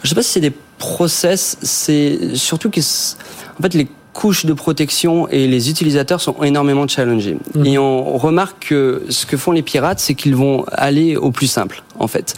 [0.03, 4.45] Je ne sais pas si c'est des process, c'est surtout que en fait les couche
[4.45, 7.37] de protection et les utilisateurs sont énormément challengés.
[7.55, 7.65] Mhm.
[7.65, 11.47] Et on remarque que ce que font les pirates, c'est qu'ils vont aller au plus
[11.47, 12.35] simple en fait.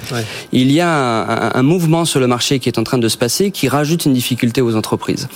[0.52, 3.18] Il y a un, un, mouvement sur le marché qui est en train de se
[3.18, 5.28] passer qui rajoute une difficulté aux entreprises.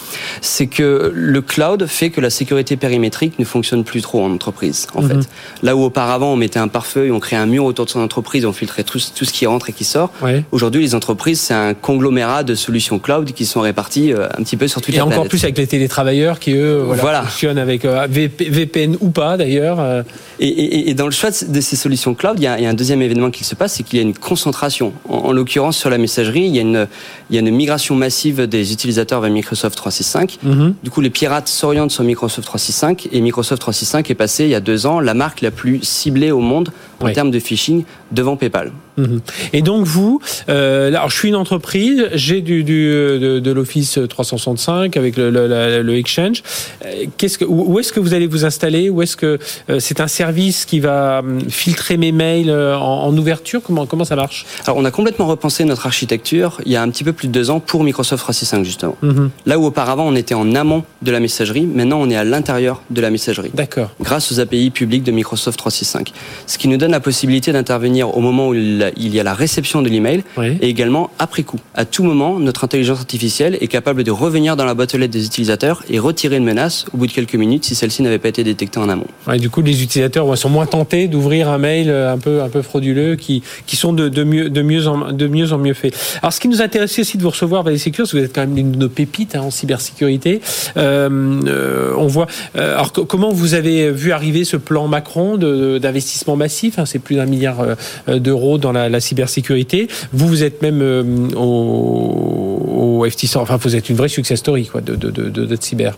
[0.42, 4.88] C'est que le cloud fait que la sécurité périmétrique ne fonctionne plus trop en entreprise,
[4.96, 5.10] en mhm.
[5.10, 5.30] fait.
[5.64, 8.02] Là où auparavant on mettait un pare-feu et on créait un mur autour de son
[8.02, 10.12] entreprise, on filtrait tout, tout ce qui rentre et qui sort.
[10.52, 14.58] Aujourd'hui, les entreprises, c'est un conglomérat de solutions cloud qui sont réparties euh, un petit
[14.58, 15.18] peu sur toute et la planète.
[15.18, 19.38] Et encore plus avec les télétravailleurs qui, eux, voilà, fonctionnent avec euh, VPN ou pas,
[19.38, 19.80] d'ailleurs.
[19.80, 20.04] Euh.
[20.40, 22.68] Et, et, et, dans le choix de ces solutions cloud, il y a, il y
[22.68, 24.94] a un deuxième événement qui se passe, c'est qu'il y a une concentration.
[25.08, 26.88] En, l'occurrence, sur la messagerie, il y, a une,
[27.30, 30.40] il y a une migration massive des utilisateurs vers Microsoft 365.
[30.44, 30.76] Mhm.
[30.84, 34.56] Du coup, les pirates s'orientent sur Microsoft 365 et Microsoft 365 est passé il y
[34.56, 38.36] a deux ans la marque la plus ciblée au monde en termes de phishing devant
[38.36, 38.72] PayPal.
[38.98, 39.22] Mhm.
[39.54, 44.00] Et donc vous, euh, alors je suis une entreprise, j'ai du, du de, de l'Office
[44.10, 46.44] 365 avec le, le, le Exchange.
[46.86, 48.90] Euh, qu'est-ce que, où est-ce que vous allez vous installer?
[48.90, 49.38] Où est-ce que
[49.70, 53.62] euh, c'est un service qui va hum, filtrer mes mails en, en, ouverture?
[53.62, 54.46] Comment comment ça marche?
[54.66, 57.34] Alors on a complètement repensé notre architecture il y a un petit peu plus de
[57.34, 58.98] deux ans pour Microsoft 365 justement.
[59.02, 59.30] Mhm.
[59.46, 62.82] Là où auparavant on était en amont de la messagerie, maintenant on est à l'intérieur
[62.90, 63.52] de la messagerie.
[63.54, 63.92] D'accord.
[64.02, 66.14] Grâce aux API publics de Microsoft 365,
[66.48, 69.82] ce qui nous donne la possibilité d'intervenir au moment où il y a la réception
[69.82, 70.24] de l'email
[70.62, 71.60] et également après coup.
[71.74, 75.14] À tout moment, notre intelligence artificielle est capable de revenir dans la boîte aux lettres
[75.14, 78.30] des utilisateurs et retirer une menace au bout de quelques minutes si celle-ci n'avait pas
[78.30, 79.08] été détectée en amont.
[79.40, 82.62] du coup, les utilisateurs sont moins tentés d'ouvrir un mail euh, un peu un peu
[82.62, 85.96] frauduleux qui qui sont de, de mieux de mieux en de mieux en mieux faits.
[86.22, 88.58] Alors, ce qui nous intéresse aussi de vous recevoir, Valérie Secure, vous êtes quand même
[88.58, 90.42] une de nos pépites hein, en cybersécurité.
[90.78, 92.28] Euh, euh, on voit.
[92.56, 96.75] Alors, comment vous avez vu arriver ce plan Macron d'investissement massif?
[96.86, 97.66] C'est plus d'un milliard
[98.08, 99.88] d'euros dans la, cybersécurité.
[100.14, 101.04] Vous, vous êtes même euh,
[101.36, 105.98] au, au FT, enfin, vous êtes une vraie success story quoi, de cyber.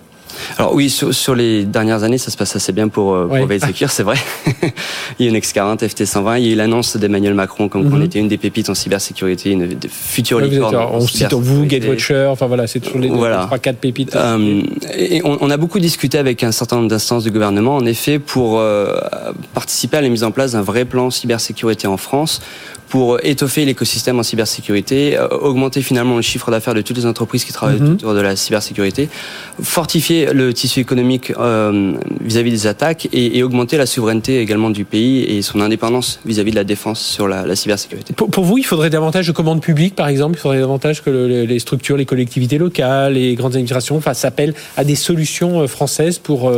[0.58, 3.48] Alors oui, sur, les dernières années, ça se passe assez bien pour, euh, pour
[3.90, 4.18] c'est vrai.
[5.20, 7.98] il y a une X40, FT120, il y a eu l'annonce d'Emmanuel Macron comme qu'on
[7.98, 8.04] mhm.
[8.04, 12.48] était une des pépites en cybersécurité, une des futures ouais, On cite vous, Gatewatcher, enfin
[12.48, 13.46] voilà, c'est toujours les voilà.
[13.46, 14.16] 3 4 pépites.
[14.16, 14.62] Euh,
[14.96, 18.60] et on, a beaucoup discuté avec un certain nombre d'instances du gouvernement, en effet, pour
[18.60, 19.00] euh,
[19.54, 22.42] participer à la mise en place d'un vrai plan cybersécurité en France
[22.90, 27.44] pour étoffer l'écosystème en cybersécurité, euh, augmenter finalement le chiffre d'affaires de toutes les entreprises
[27.44, 27.94] qui travaillent mhm.
[27.94, 29.10] autour de la cybersécurité,
[29.62, 35.24] fortifier le tissu économique euh, vis-à-vis des attaques et, augmenter la souveraineté également du pays
[35.24, 38.14] et son indépendance vis-à-vis de la défense sur la, cybersécurité.
[38.14, 41.60] Pour, vous, il faudrait davantage de commandes publiques, par exemple, il faudrait davantage que les
[41.60, 46.52] structures, les collectivités locales, les grandes administrations fassent appel à des solutions euh, françaises pour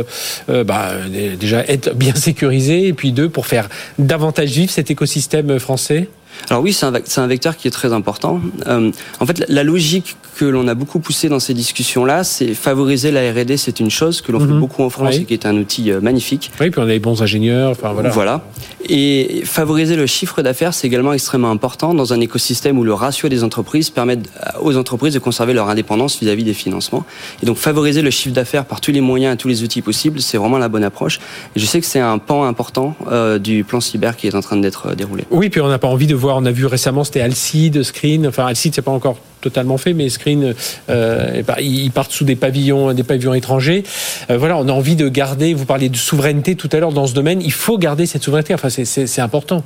[0.48, 0.92] bah,
[1.38, 6.08] déjà être bien sécurisées et puis deux, pour faire davantage vivre cet écosystème français?
[6.48, 8.40] Alors oui, c'est un, un, vecteur qui est très important.
[8.66, 8.90] Euh,
[9.20, 13.30] en fait, la logique que l'on a beaucoup poussée dans ces discussions-là, c'est favoriser la
[13.30, 13.56] R&D.
[13.56, 14.60] C'est une chose que l'on fait mhm.
[14.60, 16.50] beaucoup en France et qui est un outil euh, magnifique.
[16.60, 17.72] Oui, puis on a des bons ingénieurs.
[17.72, 18.08] Enfin voilà.
[18.10, 18.42] Voilà.
[18.88, 23.28] Et favoriser le chiffre d'affaires, c'est également extrêmement important dans un écosystème où le ratio
[23.28, 24.18] des entreprises permet
[24.60, 27.04] aux entreprises de conserver leur indépendance vis-à-vis des financements.
[27.42, 30.20] Et donc favoriser le chiffre d'affaires par tous les moyens et tous les outils possibles,
[30.20, 31.20] c'est vraiment la bonne approche.
[31.54, 34.40] Et je sais que c'est un pan important euh, du plan cyber qui est en
[34.40, 35.24] train d'être euh, déroulé.
[35.30, 38.46] Oui, puis on n'a pas envie de on a vu récemment, c'était Alcide, Screen, enfin
[38.46, 40.54] Alcide, c'est pas encore totalement fait, mais Screen,
[40.88, 43.84] euh, ils partent sous des pavillons, des pavillons étrangers.
[44.30, 45.54] Euh, voilà, on a envie de garder.
[45.54, 47.40] Vous parliez de souveraineté tout à l'heure dans ce domaine.
[47.42, 48.54] Il faut garder cette souveraineté.
[48.54, 49.64] Enfin, c'est important.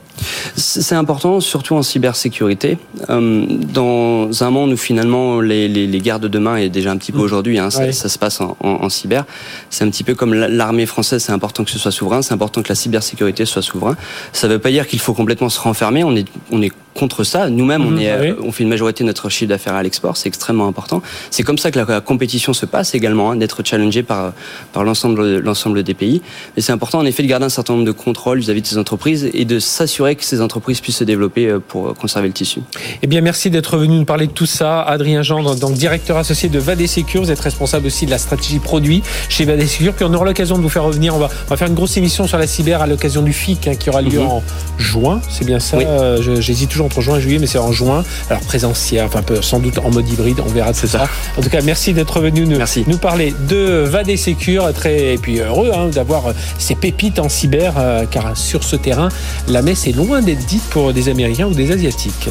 [0.57, 2.79] C'est important, surtout en cybersécurité.
[3.11, 6.97] Euh, dans un monde où finalement les, les, les guerres de demain est déjà un
[6.97, 7.23] petit peu mm.
[7.23, 9.25] aujourd'hui, hein, ça, ça, se passe en, en, en cyber.
[9.71, 11.23] C'est un petit peu comme l'armée française.
[11.23, 12.23] C'est important que ce soit souverain.
[12.23, 13.97] C'est important que la cybersécurité soit souverain.
[14.33, 16.05] Ça ne veut pas dire qu'il faut complètement se renfermer.
[16.05, 17.49] On est, on est contre ça.
[17.51, 18.23] Nous-mêmes, on, mm-hmm.
[18.23, 21.03] est, on fait une majorité de notre chiffre d'affaires faire à l'export, c'est extrêmement important.
[21.31, 24.33] C'est comme ça que la, compétition se passe également, hein, d'être challengé par,
[24.73, 26.23] par l'ensemble, l'ensemble des pays.
[26.55, 28.79] Mais c'est important en effet de garder un certain nombre de contrôles vis-à-vis de ces
[28.79, 32.61] entreprises et de s'assurer que ces entreprises puissent se développer euh, pour conserver le tissu.
[33.03, 34.83] Eh bien, merci d'être venu nous parler de tout ça.
[34.83, 37.23] Adrien Gendre, donc directeur associé de Vadé Secure.
[37.23, 39.95] Vous êtes responsable aussi de la stratégie produit chez Vadé Secure.
[39.95, 41.15] Puis on aura l'occasion de vous faire revenir.
[41.15, 43.69] On va, on va faire une grosse émission sur la cyber à l'occasion du FIC
[43.69, 44.27] hein, qui aura lieu mhm.
[44.27, 44.43] en
[44.79, 45.21] juin.
[45.31, 45.79] C'est bien ça?
[45.79, 48.05] Euh, j'hésite toujours entre juin et juillet, mais c'est en juin.
[48.29, 49.23] Alors présentiel, enfin
[49.55, 50.41] sans doute en mode hybride.
[50.45, 51.07] On verra de ça.
[51.39, 54.73] En tout cas, merci d'être venu nous, nous parler de Vadé Secure.
[54.73, 56.25] Très, et puis heureux hein, d'avoir
[56.59, 59.11] ces pépites en cyber, euh, car sur ce terrain,
[59.47, 62.31] la messe est loin d'être dite pour des Américains ou des Asiatiques.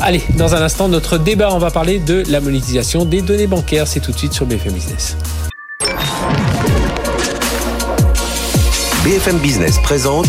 [0.00, 3.88] Allez, dans un instant, notre débat, on va parler de la monétisation des données bancaires.
[3.88, 5.16] C'est tout de suite sur BFM Business.
[9.02, 10.28] BFM Business présente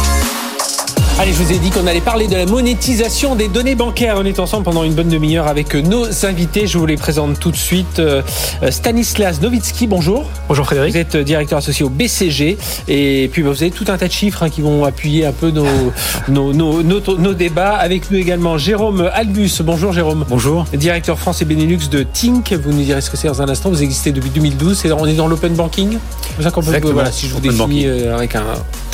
[1.19, 4.15] Allez, je vous ai dit qu'on allait parler de la monétisation des données bancaires.
[4.17, 6.65] On est ensemble pendant une bonne demi-heure avec nos invités.
[6.65, 7.99] Je vous les présente tout de suite.
[7.99, 8.23] Euh,
[8.71, 10.25] Stanislas Novitsky, bonjour.
[10.47, 10.93] Bonjour Frédéric.
[10.93, 12.57] Vous êtes directeur associé au BCG.
[12.87, 15.51] Et puis vous avez tout un tas de chiffres hein, qui vont appuyer un peu
[15.51, 15.67] nos,
[16.27, 17.75] nos, nos, nos, débats.
[17.75, 19.61] Avec nous également Jérôme Albus.
[19.61, 20.25] Bonjour Jérôme.
[20.27, 20.65] Bonjour.
[20.73, 22.51] Directeur France et Benelux de Tink.
[22.53, 23.69] Vous nous direz ce que c'est dans un instant.
[23.69, 24.85] Vous existez depuis 2012.
[24.85, 25.99] Et on est dans l'open banking?
[26.37, 28.45] C'est ça qu'on peut Voilà, si je vous définis euh, avec un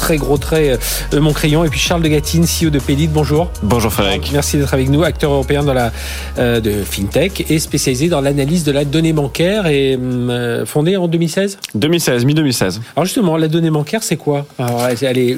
[0.08, 0.80] très gros trait
[1.14, 1.66] euh, mon crayon.
[1.66, 3.10] Et puis Charles de Gatine, CEO de Pellit.
[3.10, 3.52] Bonjour.
[3.62, 4.30] Bonjour Frédéric.
[4.32, 5.92] Merci d'être avec nous, acteur européen dans la,
[6.38, 11.10] euh, de FinTech et spécialisé dans l'analyse de la donnée bancaire et euh, fondé en
[11.10, 12.80] 2016 2016, mi-2016.
[12.96, 14.46] Alors justement, la donnée bancaire, c'est quoi?
[14.58, 15.36] Alors, elle est,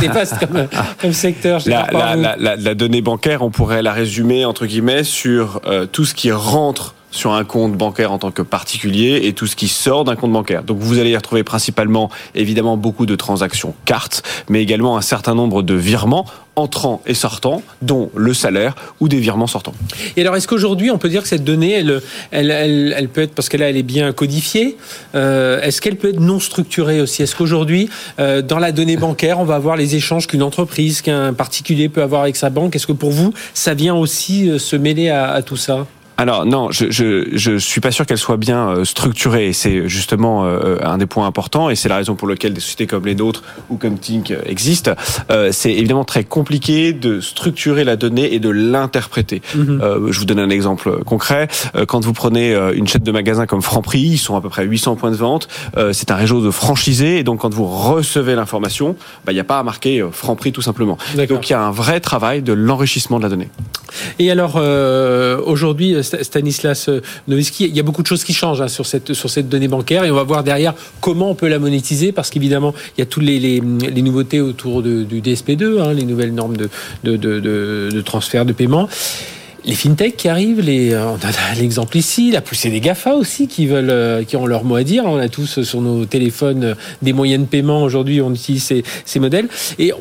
[0.00, 0.68] c'est vaste comme,
[1.00, 1.62] comme, secteur.
[1.64, 6.04] La, la, la, la, donnée bancaire, on pourrait la résumer entre guillemets sur euh, tout
[6.04, 9.68] ce qui rentre sur un compte bancaire en tant que particulier et tout ce qui
[9.68, 10.62] sort d'un compte bancaire.
[10.62, 15.34] Donc vous allez y retrouver principalement évidemment beaucoup de transactions cartes, mais également un certain
[15.34, 16.26] nombre de virements
[16.58, 19.74] entrants et sortants, dont le salaire ou des virements sortants.
[20.16, 22.50] Et alors, est-ce qu'aujourd'hui, on peut dire que cette donnée, elle, elle,
[22.96, 24.76] elle, peut être, parce qu'elle elle est bien codifiée,
[25.14, 27.22] euh, est-ce qu'elle peut être non structurée aussi?
[27.22, 31.32] Est-ce qu'aujourd'hui, euh, dans la donnée bancaire, on va avoir les échanges qu'une entreprise, qu'un
[31.32, 32.74] particulier peut avoir avec sa banque?
[32.74, 35.86] Est-ce que pour vous, ça vient aussi euh, se mêler à tout ça?
[36.18, 39.52] Alors non, je, je je suis pas sûr qu'elle soit bien euh, structurée.
[39.52, 42.88] C'est justement euh, un des points importants et c'est la raison pour laquelle des sociétés
[42.88, 44.90] comme les nôtres ou comme Tink existent.
[45.30, 49.42] Euh, c'est évidemment très compliqué de structurer la donnée et de l'interpréter.
[49.54, 50.08] Mhm.
[50.10, 51.46] je vous donne un exemple concret.
[51.86, 54.96] Quand vous prenez une chaîne de magasins comme Franprix, ils sont à peu près 800
[54.96, 55.48] points de vente.
[55.92, 59.44] c'est un réseau de franchisés et donc quand vous recevez l'information, bah, il n'y a
[59.44, 60.98] pas à marquer Franprix tout simplement.
[61.28, 63.48] Donc il y a un vrai travail de l'enrichissement de la donnée.
[64.18, 64.56] Et alors
[65.46, 66.90] aujourd'hui Stanislas
[67.26, 69.68] Nowitzki, il y a beaucoup de choses qui changent hein, sur, cette, sur cette donnée
[69.68, 73.02] bancaire et on va voir derrière comment on peut la monétiser parce qu'évidemment, il y
[73.02, 76.68] a toutes les, nouveautés autour du DSP2, hein, les nouvelles normes de,
[77.04, 78.88] de, de, transfert de paiement
[79.64, 83.66] les fintechs qui arrivent, les, on a l'exemple ici, la poussée des GAFA aussi qui
[83.66, 85.04] veulent, euh, qui ont leur mot à dire.
[85.04, 89.20] On a tous sur nos téléphones des moyens de paiement aujourd'hui, on utilise ces, ces
[89.20, 89.48] modèles.
[89.78, 89.92] Et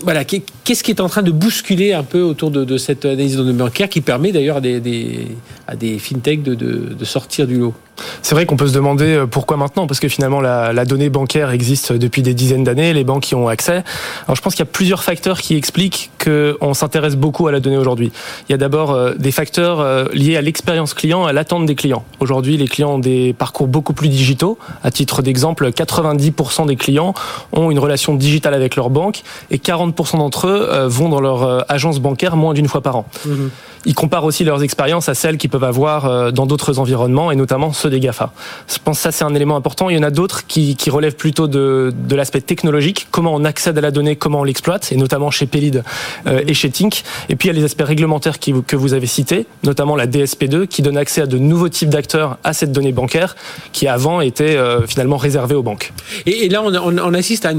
[0.00, 0.24] voilà,
[0.64, 3.52] qu'est-ce qui est en train de bousculer un peu autour de, cette analyse de données
[3.52, 7.74] bancaires qui permet d'ailleurs à des, fintechs de, de sortir du lot
[8.22, 11.08] c'est vrai qu'on peut se demander euh, pourquoi maintenant, parce que finalement la, la donnée
[11.08, 13.84] bancaire existe depuis des dizaines d'années, les banques y ont accès.
[14.24, 17.60] Alors je pense qu'il y a plusieurs facteurs qui expliquent qu'on s'intéresse beaucoup à la
[17.60, 18.12] donnée aujourd'hui.
[18.48, 21.74] Il y a d'abord euh, des facteurs euh, liés à l'expérience client, à l'attente des
[21.74, 22.04] clients.
[22.20, 24.58] Aujourd'hui, les clients ont des parcours beaucoup plus digitaux.
[24.82, 27.14] À titre d'exemple, 90% des clients
[27.52, 30.51] ont une relation digitale avec leur banque et 40% d'entre eux
[30.86, 33.06] vont dans leur agence bancaire moins d'une fois par an.
[33.24, 33.46] Mmh.
[33.84, 37.72] Ils comparent aussi leurs expériences à celles qu'ils peuvent avoir dans d'autres environnements et notamment
[37.72, 38.32] ceux des GAFA.
[38.68, 39.90] Je pense que ça, c'est un élément important.
[39.90, 43.44] Il y en a d'autres qui, qui relèvent plutôt de, de l'aspect technologique, comment on
[43.44, 45.82] accède à la donnée, comment on l'exploite, et notamment chez Pelid
[46.26, 47.02] euh, et chez Tink.
[47.28, 50.06] Et puis, il y a les aspects réglementaires qui, que vous avez cités, notamment la
[50.06, 53.36] DSP2, qui donne accès à de nouveaux types d'acteurs à cette donnée bancaire,
[53.72, 55.92] qui avant était euh, finalement réservée aux banques.
[56.26, 57.52] Et, et là, on, on, assiste à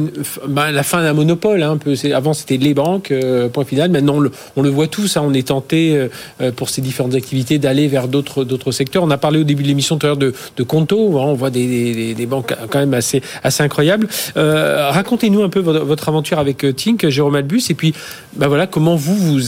[0.47, 1.63] bah, la fin d'un monopole.
[1.63, 1.95] Hein, un peu.
[2.13, 3.91] Avant, c'était les banques, euh, point final.
[3.91, 4.19] Maintenant,
[4.55, 5.17] on le, voit tous.
[5.17, 6.07] Hein, on est tenté,
[6.55, 9.03] pour ces différentes activités, d'aller vers d'autres secteurs.
[9.03, 11.19] On a parlé au début de l'émission tout à l'heure de, de Conto.
[11.19, 13.21] Hein, on voit des, banques quand même assez,
[13.59, 14.07] incroyables.
[14.37, 17.93] Euh, racontez-nous un peu votre, aventure avec euh, Tink, Jérôme Albus, et puis
[18.35, 19.39] ben voilà, comment vous,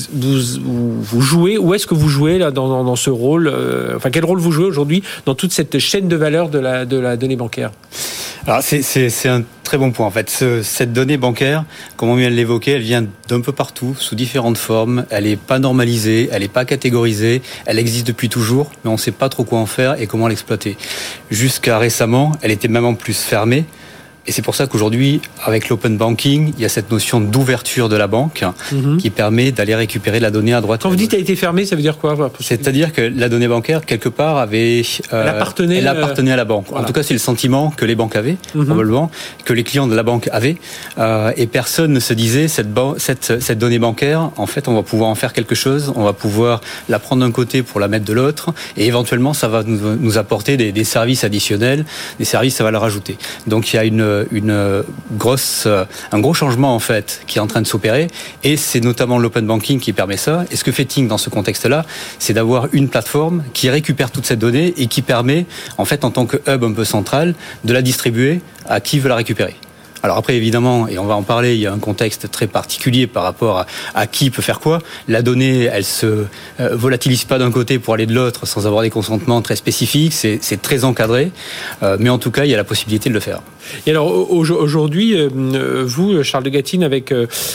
[1.19, 4.65] jouez, où est-ce que vous jouez dans, ce rôle, euh, enfin quel rôle vous jouez
[4.65, 7.71] aujourd'hui dans toute cette chaîne de valeur de la, donnée bancaire?
[8.47, 10.29] Alors c'est un très bon point en fait.
[10.61, 11.65] cette donnée bancaire,
[11.97, 15.05] comme on vient de l'évoquer, elle vient d'un peu partout, sous différentes formes.
[15.09, 18.99] Elle n'est pas normalisée, elle n'est pas catégorisée, elle existe depuis toujours, mais on ne
[18.99, 20.77] sait pas trop quoi en faire et comment l'exploiter.
[21.31, 23.65] Jusqu'à récemment, elle était même en plus fermée.
[24.27, 27.95] Et c'est pour ça qu'aujourd'hui, avec l'open banking, il y a cette notion d'ouverture de
[27.95, 28.97] la banque mhm.
[28.97, 30.81] qui permet d'aller récupérer la donnée à droite.
[30.81, 33.85] Quand vous dites a été fermée, ça veut dire quoi C'est-à-dire que la donnée bancaire,
[33.85, 34.81] quelque part, avait...
[35.13, 36.71] Euh, elle appartenait, elle appartenait à la banque.
[36.71, 38.65] En tout cas, c'est le sentiment que les banques avaient, mhm.
[38.65, 39.11] probablement,
[39.43, 40.57] que les clients de la banque avaient.
[40.97, 44.81] Euh, et personne ne se disait, cette, cette, cette donnée bancaire, en fait, on va
[44.81, 48.05] pouvoir en faire quelque chose, on va pouvoir la prendre d'un côté pour la mettre
[48.05, 51.85] de l'autre, et éventuellement, ça va nous, nous apporter des, des services additionnels,
[52.17, 53.17] des services à valeur ajoutée.
[53.45, 55.67] Donc, il y a une une grosse,
[56.12, 58.08] un gros changement en fait qui est en train de s'opérer
[58.43, 60.45] et c'est notamment l'open banking qui permet ça.
[60.51, 61.86] Et ce que fait Ting dans ce contexte-là,
[62.19, 65.45] c'est d'avoir une plateforme qui récupère toute cette donnée et qui permet
[65.78, 69.10] en fait en tant que hub un peu central de la distribuer à qui veut
[69.10, 69.56] la récupérer.
[70.05, 73.07] Alors après, évidemment, et on va en parler, il y a un contexte très particulier
[73.07, 73.65] par rapport
[73.95, 74.77] à, qui peut faire quoi.
[75.07, 76.05] La donnée, elle se
[76.59, 80.13] euh, volatilise pas d'un côté pour aller de l'autre sans avoir des consentements très spécifiques.
[80.13, 81.31] C'est très encadré,
[81.81, 83.41] euh, mais en tout cas, il y a la possibilité de le faire.
[83.87, 87.11] Et alors aujourd'hui, euh, vous, Charles de Gatine, avec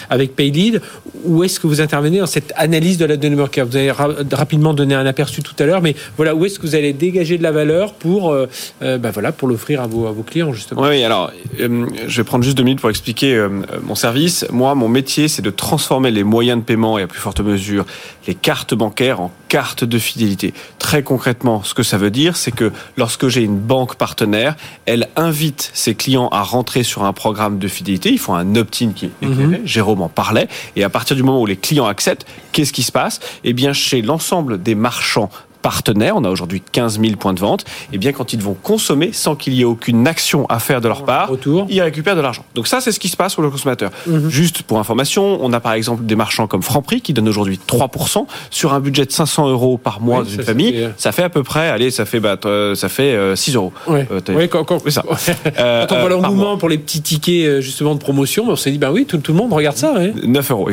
[0.08, 0.82] avec Paylead,
[1.22, 3.64] où est-ce que vous intervenez dans cette analyse de la donnée bancaire?
[3.64, 6.74] Vous avez rapidement donné un aperçu tout à l'heure, mais voilà, où est-ce que vous
[6.74, 8.34] allez dégager de la valeur pour
[8.80, 10.82] bah voilà pour l'offrir à vos à vos clients justement?
[10.82, 13.46] Oui, alors je vais prendre juste deux minutes pour expliquer
[13.82, 14.46] mon service.
[14.50, 17.84] Moi, mon métier, c'est de transformer les moyens de paiement et à plus forte mesure
[18.26, 20.54] les cartes bancaires en cartes de fidélité.
[20.78, 24.56] Très concrètement, ce que ça veut dire, c'est que lorsque j'ai une banque partenaire,
[24.86, 28.10] elle invite ses clients à rentrer sur un programme de fidélité.
[28.10, 29.60] Ils font un opt-in qui est mhm.
[29.64, 30.48] Jérôme en parlait.
[30.76, 33.20] Et à partir du moment où les clients acceptent, qu'est-ce qui se passe?
[33.44, 35.30] Eh bien, chez l'ensemble des marchands
[35.62, 39.12] partenaires, on a aujourd'hui 15 000 points de vente, et bien quand ils vont consommer
[39.12, 41.30] sans qu'il y ait aucune action à faire de leur part,
[41.68, 42.44] ils récupèrent de l'argent.
[42.54, 43.90] Donc ça, c'est ce qui se passe pour le consommateur.
[44.06, 44.28] Mhm.
[44.28, 48.26] Juste pour information, on a par exemple des marchands comme Franprix qui donnent aujourd'hui 3%
[48.50, 50.76] sur un budget de 500 euros par mois d'une famille.
[50.76, 52.36] Euh, ça fait à peu près, allez, ça fait, bah,
[52.74, 53.72] ça fait 6 euh, euros.
[53.86, 55.02] Oui, euh, quand, quand, ça.
[55.06, 58.90] quand on voit l'engouement pour les petits tickets justement de promotion, on s'est dit, bah
[58.92, 59.94] oui, tout, tout, le monde regarde ça.
[60.24, 60.70] 9 euros,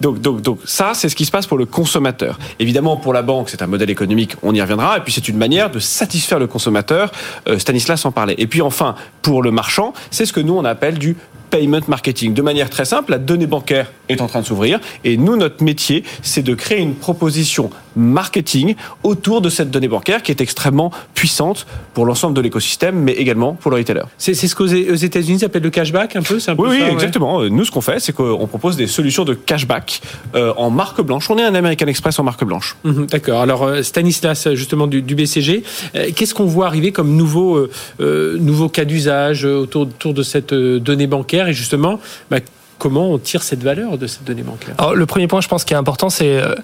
[0.00, 2.38] Donc, donc, donc ça, c'est ce qui se passe pour le consommateur.
[2.58, 4.98] Évidemment, pour la banque, c'est un modèle économique on y reviendra.
[4.98, 7.10] Et puis c'est une manière de satisfaire le consommateur.
[7.48, 8.34] Euh, Stanislas en parlait.
[8.38, 11.16] Et puis enfin, pour le marchand, c'est ce que nous on appelle du
[11.50, 12.34] payment marketing.
[12.34, 15.62] De manière très simple, la donnée bancaire est en train de s'ouvrir et nous, notre
[15.62, 20.92] métier, c'est de créer une proposition marketing autour de cette donnée bancaire qui est extrêmement
[21.14, 24.04] puissante pour l'ensemble de l'écosystème, mais également pour le retailer.
[24.18, 27.42] C'est ce qu'aux États-Unis s'appelle le cashback un peu, un peu Oui, oui exactement.
[27.42, 30.00] Nous, ce qu'on fait, c'est qu'on propose des solutions de cashback
[30.34, 31.28] euh, en marque blanche.
[31.30, 32.76] On est un American Express en marque blanche.
[32.84, 33.40] Mhm, d'accord.
[33.40, 37.66] Alors, euh, Stanislas, justement, du, BCG, euh, qu'est-ce qu'on voit arriver comme nouveau,
[37.98, 41.37] nouveau cas d'usage autour, autour de cette donnée bancaire?
[41.46, 42.38] Et justement, bah,
[42.78, 44.74] comment on tire cette valeur de cette donnée bancaire?
[44.78, 46.54] Alors, Le premier point, je pense, qui est important, c'est euh,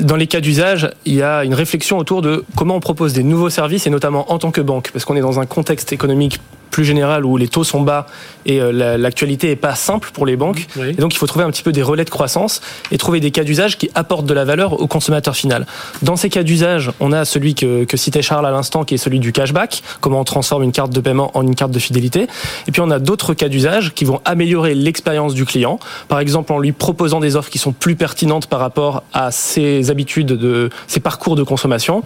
[0.00, 3.22] dans les cas d'usage, il y a une réflexion autour de comment on propose des
[3.22, 6.40] nouveaux services, et notamment en tant que banque, parce qu'on est dans un contexte économique
[6.76, 8.06] plus général où les taux sont bas
[8.44, 10.66] et euh, l'actualité est pas simple pour les banques.
[10.78, 12.60] Et donc il faut trouver un petit peu des relais de croissance
[12.90, 15.66] et trouver des cas d'usage qui apportent de la valeur au consommateur final.
[16.02, 18.98] Dans ces cas d'usage, on a celui que, que citait Charles à l'instant qui est
[18.98, 22.26] celui du cashback, comment on transforme une carte de paiement en une carte de fidélité.
[22.68, 25.55] Et puis on a d'autres cas d'usage qui vont améliorer l'expérience du client,
[26.08, 29.90] par exemple en lui proposant des offres qui sont plus pertinentes par rapport à ses
[29.90, 32.02] habitudes de ses parcours de consommation.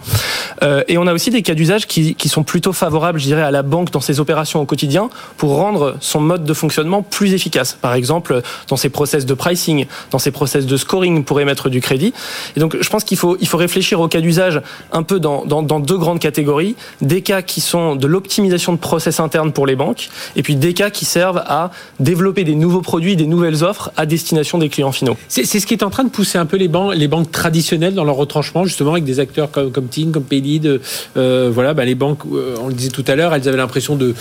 [0.63, 3.41] Euh, et on a aussi des cas d'usage qui, qui sont plutôt favorables, je dirais,
[3.41, 7.33] à la banque dans ses opérations au quotidien pour rendre son mode de fonctionnement plus
[7.33, 7.77] efficace.
[7.79, 11.81] Par exemple, dans ses process de pricing, dans ses process de scoring pour émettre du
[11.81, 12.13] crédit.
[12.55, 15.45] Et donc, je pense qu'il faut, il faut réfléchir au cas d'usage un peu dans,
[15.45, 16.75] dans, dans, deux grandes catégories.
[17.01, 20.73] Des cas qui sont de l'optimisation de process interne pour les banques et puis des
[20.73, 23.27] cas qui servent à développer des nouveaux produits, des
[23.63, 25.17] offres à destination des clients finaux.
[25.27, 27.93] C'est ce qui est en train de pousser un peu les banques, les banques traditionnelles
[27.93, 30.79] dans leur retranchement, justement, avec des acteurs comme, comme Ting, comme Paylid.
[31.17, 33.95] Euh, voilà, bah, les banques, euh, on le disait tout à l'heure, elles avaient l'impression
[33.95, 34.13] de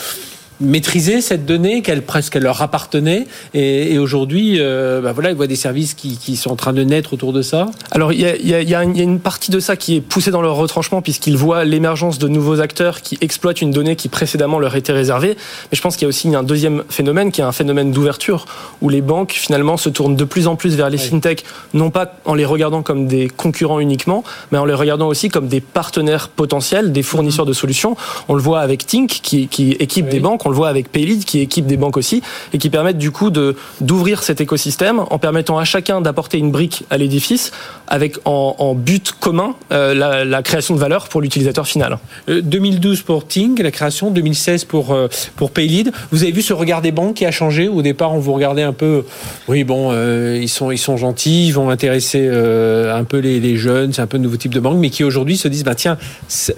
[0.60, 3.26] maîtriser cette donnée, qu'elle presque leur appartenait.
[3.54, 6.82] Et, aujourd'hui, euh, bah voilà, ils voient des services qui, qui, sont en train de
[6.82, 7.70] naître autour de ça.
[7.90, 10.30] Alors, il y a, y, a, y a, une partie de ça qui est poussée
[10.30, 14.58] dans leur retranchement, puisqu'ils voient l'émergence de nouveaux acteurs qui exploitent une donnée qui précédemment
[14.58, 15.36] leur était réservée.
[15.70, 18.46] Mais je pense qu'il y a aussi un deuxième phénomène, qui est un phénomène d'ouverture,
[18.80, 21.44] où les banques, finalement, se tournent de plus en plus vers les fintechs,
[21.74, 25.48] non pas en les regardant comme des concurrents uniquement, mais en les regardant aussi comme
[25.48, 27.96] des partenaires potentiels, des fournisseurs de solutions.
[28.28, 31.24] On le voit avec Tink, qui, qui équipe des banques on le voit avec Paylid
[31.24, 32.22] qui équipe des banques aussi
[32.52, 36.50] et qui permettent du coup de d'ouvrir cet écosystème en permettant à chacun d'apporter une
[36.50, 37.52] brique à l'édifice
[37.88, 39.94] avec en, but commun euh,
[40.24, 41.98] la, création de valeur pour l'utilisateur final.
[42.28, 45.92] 2012 euh, pour Ting, la création, 2016 pour euh, pour Paylid.
[46.12, 47.68] Vous avez vu ce regard des banques qui a changé?
[47.68, 49.04] Au départ, on vous regardait un peu,
[49.48, 49.92] oui bon,
[50.34, 54.06] ils sont ils sont gentils, ils vont intéresser un peu les, les jeunes, c'est un
[54.06, 55.98] peu un nouveau type de banque, mais qui aujourd'hui se disent, bah tiens,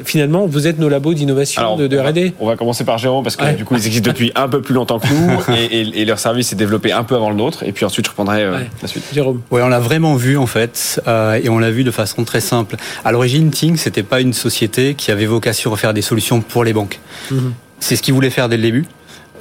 [0.04, 2.34] finalement, vous êtes nos labos d'innovation de, de R&D.
[2.40, 4.98] On va commencer par Jérôme parce que du coup, existe depuis un peu plus longtemps
[4.98, 7.62] que nous et, leur service s'est développé un peu avant le nôtre.
[7.62, 9.04] Et puis ensuite, je reprendrai euh, la suite.
[9.12, 9.40] Jérôme.
[9.50, 12.40] Oui, on l'a vraiment vu en fait, euh, et on l'a vu de façon très
[12.40, 12.76] simple.
[13.04, 16.64] À l'origine, Ting, c'était pas une société qui avait vocation à faire des solutions pour
[16.64, 17.00] les banques.
[17.30, 17.52] Mhm.
[17.80, 18.86] C'est ce qu'ils voulaient faire dès le début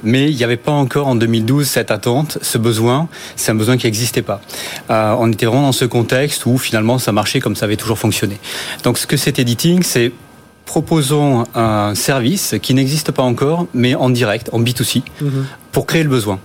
[0.02, 3.08] mais il n'y avait pas encore en 2012 cette attente, ce besoin.
[3.36, 4.40] C'est un besoin qui n'existait pas.
[4.90, 7.98] Euh, on était vraiment dans ce contexte où finalement ça marchait comme ça avait toujours
[7.98, 8.38] fonctionné.
[8.82, 10.12] Donc ce que c'est Editing, c'est
[10.72, 15.44] proposons un service qui n'existe pas encore, mais en direct, en B2C, mhm.
[15.70, 16.38] pour créer le besoin.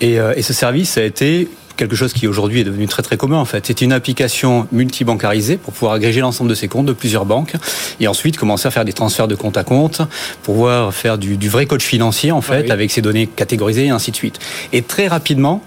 [0.00, 3.16] Et, euh, et, ce service a été quelque chose qui aujourd'hui est devenu très très
[3.16, 3.64] commun en fait.
[3.68, 7.54] C'est une application multibancarisée pour pouvoir agréger l'ensemble de ses comptes de plusieurs banques
[8.00, 10.02] et ensuite commencer à faire des transferts de compte à compte,
[10.42, 14.16] pouvoir faire du, vrai coach financier en fait, avec ses données catégorisées et ainsi de
[14.16, 14.40] suite.
[14.72, 15.62] Et très rapidement,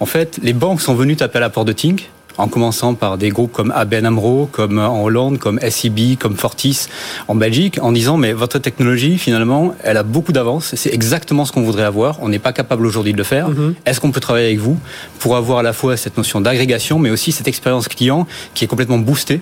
[0.00, 3.18] en fait, les banques sont venues taper à la porte de Tink en commençant par
[3.18, 6.86] des groupes comme ABN AMRO, comme en Hollande, comme SEB, comme Fortis
[7.26, 11.52] en Belgique, en disant mais votre technologie finalement, elle a beaucoup d'avance, c'est exactement ce
[11.52, 13.48] qu'on voudrait avoir, on n'est pas capable aujourd'hui de le faire.
[13.48, 13.74] Mhm.
[13.84, 14.78] Est-ce qu'on peut travailler avec vous
[15.18, 18.68] pour avoir à la fois cette notion d'agrégation, mais aussi cette expérience client qui est
[18.68, 19.40] complètement boostée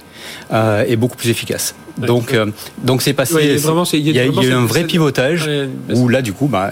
[0.53, 1.75] euh, et beaucoup plus efficace?
[1.99, 2.47] Donc, euh,
[2.83, 3.59] donc c'est passé.
[3.95, 5.49] il y a, eu un vrai pivotage
[5.91, 6.71] où là, du coup, bah,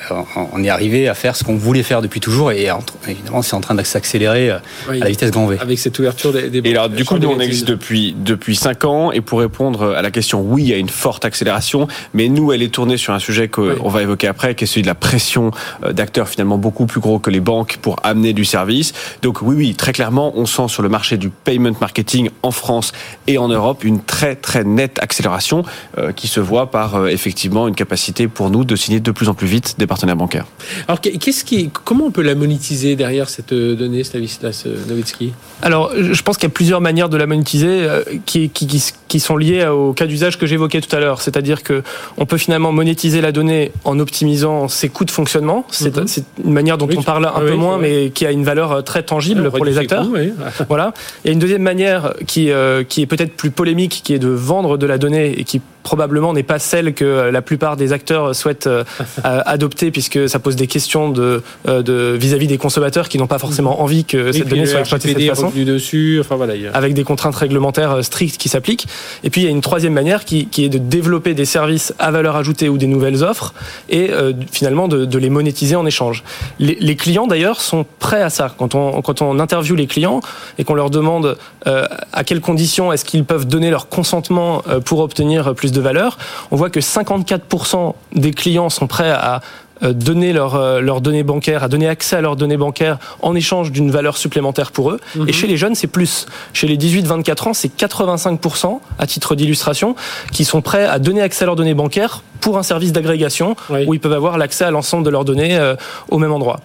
[0.52, 2.68] on est arrivé à faire ce qu'on voulait faire depuis toujours et
[3.08, 4.58] évidemment, c'est en train de s'accélérer euh,
[4.88, 5.56] à la vitesse grand V.
[5.60, 6.50] Avec cette ouverture des.
[6.50, 9.94] des et alors, du coup, nous, on existe depuis depuis cinq ans et pour répondre
[9.94, 12.96] à la question, oui, il y a une forte accélération, mais nous, elle est tournée
[12.96, 15.50] sur un sujet qu'on va évoquer après, qui est celui de la pression
[15.84, 18.92] euh, d'acteurs finalement beaucoup plus gros que les banques pour amener du service.
[19.22, 22.92] Donc, oui, oui, très clairement, on sent sur le marché du payment marketing en France
[23.26, 25.62] et en Europe une très très nette accélération accélération
[25.98, 29.28] euh, qui se voit par euh, effectivement une capacité pour nous de signer de plus
[29.28, 30.46] en plus vite des partenaires bancaires.
[30.88, 35.32] Alors, qu'est-ce qui, comment on peut la monétiser derrière cette euh, donnée, Stavislas Nowitzki?
[35.62, 37.86] Alors, je pense qu'il y a plusieurs manières de la monétiser
[38.26, 38.66] qui, qui,
[39.08, 41.22] qui, sont liées au cas d'usage que j'évoquais tout à l'heure.
[41.22, 41.82] C'est-à-dire que
[42.18, 45.64] on peut finalement monétiser la donnée en optimisant ses coûts de fonctionnement.
[45.70, 46.06] C'est mhm.
[46.44, 49.50] une manière dont on parle un peu moins, mais qui a une valeur très tangible
[49.50, 50.06] pour les acteurs.
[50.68, 50.92] voilà.
[51.24, 52.50] A une deuxième manière qui,
[52.88, 56.42] qui est peut-être plus polémique, qui est de vendre de la et qui probablement n'est
[56.42, 58.82] pas celle que la plupart des acteurs souhaitent euh,
[59.22, 63.82] adopter puisque ça pose des questions de euh, vis-à-vis des consommateurs qui n'ont pas forcément
[63.82, 65.52] envie que cette donnée soit exploitée de cette façon.
[65.54, 68.86] dessus, enfin voilà, avec des contraintes réglementaires euh, strictes qui s'appliquent.
[69.22, 72.10] Et puis il y a une troisième manière qui, est de développer des services à
[72.10, 73.52] valeur ajoutée ou des nouvelles offres
[73.90, 74.10] et
[74.50, 76.24] finalement de, les monétiser en échange.
[76.58, 78.54] Les, clients d'ailleurs sont prêts à ça.
[78.56, 80.20] Quand on, quand on interviewe les clients
[80.58, 85.54] et qu'on leur demande à quelles conditions est-ce qu'ils peuvent donner leur consentement pour obtenir
[85.54, 86.16] plus de valeur,
[86.50, 89.42] on voit que 54% des clients sont prêts à
[89.82, 93.72] euh, donner euh, leurs données bancaires, à donner accès à leurs données bancaires en échange
[93.72, 95.00] d'une valeur supplémentaire pour eux.
[95.16, 95.32] Et mhm.
[95.32, 96.26] chez les jeunes, c'est plus.
[96.52, 99.96] Chez les 18-24 ans, c'est 85%, à titre d'illustration,
[100.32, 103.94] qui sont prêts à donner accès à leurs données bancaires pour un service d'agrégation où
[103.94, 105.76] ils peuvent avoir l'accès à l'ensemble de leurs données euh,
[106.10, 106.60] au même endroit.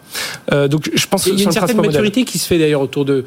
[0.51, 3.05] Euh, donc je pense il y a une certaine maturité qui se fait d'ailleurs autour
[3.05, 3.23] de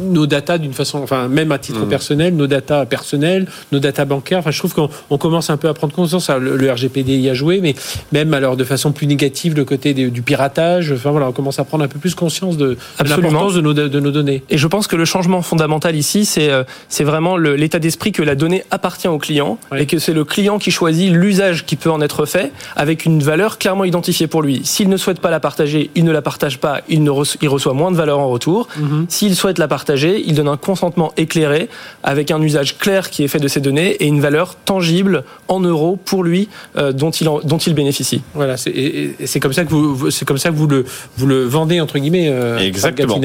[0.00, 1.88] nos datas d'une façon, enfin même à titre mm.
[1.88, 4.38] personnel, nos datas personnels, nos datas bancaires.
[4.38, 6.30] Enfin, je trouve qu'on commence un peu à prendre conscience.
[6.30, 7.74] Le, RGPD y a joué, mais
[8.12, 10.92] même alors de façon plus négative le côté du piratage.
[10.92, 14.00] Enfin voilà, on commence à prendre un peu plus conscience de, l'importance de nos, de
[14.00, 14.44] nos données.
[14.48, 18.22] Et je pense que le changement fondamental ici, c'est euh, c'est vraiment l'état d'esprit que
[18.22, 21.90] la donnée appartient au client et que c'est le client qui choisit l'usage qui peut
[21.96, 24.60] en être fait avec une valeur clairement identifiée pour lui.
[24.64, 27.90] S'il ne souhaite pas la partager, il ne la partage pas, il, ne reçoit, moins
[27.90, 28.68] de valeur en retour.
[28.76, 29.06] Mhm.
[29.08, 31.68] S'il souhaite la partager, il donne un consentement éclairé
[32.02, 35.60] avec un usage clair qui est fait de ces données et une valeur tangible en
[35.60, 38.22] euros pour lui euh, dont, il dont il bénéficie.
[38.34, 40.84] Voilà, c'est comme ça que vous c'est comme ça que vous le
[41.16, 42.28] vous le vendez entre guillemets.
[42.28, 43.14] Euh, exactement.
[43.14, 43.22] Avec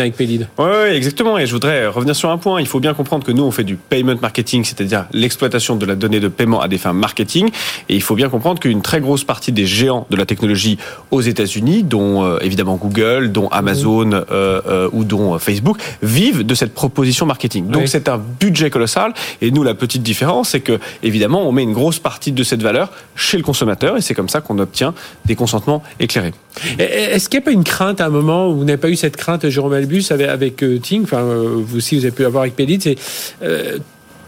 [0.57, 1.37] Oui, ouais, exactement.
[1.37, 2.59] Et je voudrais revenir sur un point.
[2.61, 5.95] Il faut bien comprendre que nous on fait du payment marketing, c'est-à-dire l'exploitation de la
[5.95, 7.49] donnée de paiement à des fins marketing.
[7.89, 10.77] Et il faut bien comprendre qu'une très grosse partie des géants de la technologie
[11.11, 16.55] aux États-Unis, dont euh, évidemment Google, dont Amazon euh, euh, ou dont Facebook, vivent de
[16.55, 17.67] cette proposition marketing.
[17.67, 19.13] Donc c'est un budget colossal.
[19.41, 22.61] Et nous, la petite différence, c'est que évidemment, on met une grosse partie de cette
[22.61, 24.93] valeur chez le consommateur, et c'est comme ça qu'on obtient
[25.25, 26.33] des consentements éclairés.
[26.77, 28.95] Est-ce qu'il n'y a pas une crainte à un moment où vous n'avez pas eu
[28.95, 32.55] cette crainte, Jérôme Albus, avec, avec Ting, enfin vous aussi vous avez pu avoir avec
[32.55, 32.97] Pédit, c'est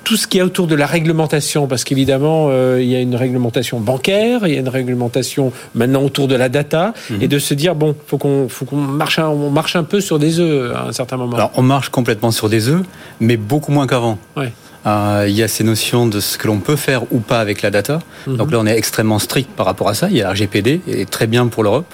[0.03, 3.15] tout ce qui est autour de la réglementation, parce qu'évidemment, euh, il y a une
[3.15, 7.21] réglementation bancaire, il y a une réglementation maintenant autour de la data, mhm.
[7.21, 10.01] et de se dire bon, faut qu'on faut qu'on marche un, on marche un peu
[10.01, 11.35] sur des œufs à un certain moment.
[11.35, 12.83] Alors on marche complètement sur des œufs,
[13.19, 14.17] mais beaucoup moins qu'avant.
[14.35, 14.51] Ouais.
[14.85, 17.61] Euh, il y a ces notions de ce que l'on peut faire ou pas avec
[17.61, 17.99] la data.
[18.27, 18.37] Mhm.
[18.37, 20.07] Donc là, on est extrêmement strict par rapport à ça.
[20.09, 21.91] Il y a RGPD, et très bien pour l'Europe.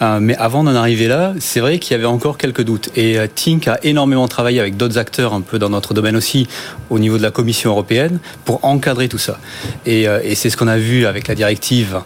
[0.00, 2.90] Euh, mais avant d'en arriver là, c'est vrai qu'il y avait encore quelques doutes.
[2.96, 6.46] Et euh, Tink a énormément travaillé avec d'autres acteurs, un peu dans notre domaine aussi,
[6.90, 9.38] au niveau de la Commission européenne, pour encadrer tout ça.
[9.86, 12.00] Et, et c'est ce qu'on a vu avec la directive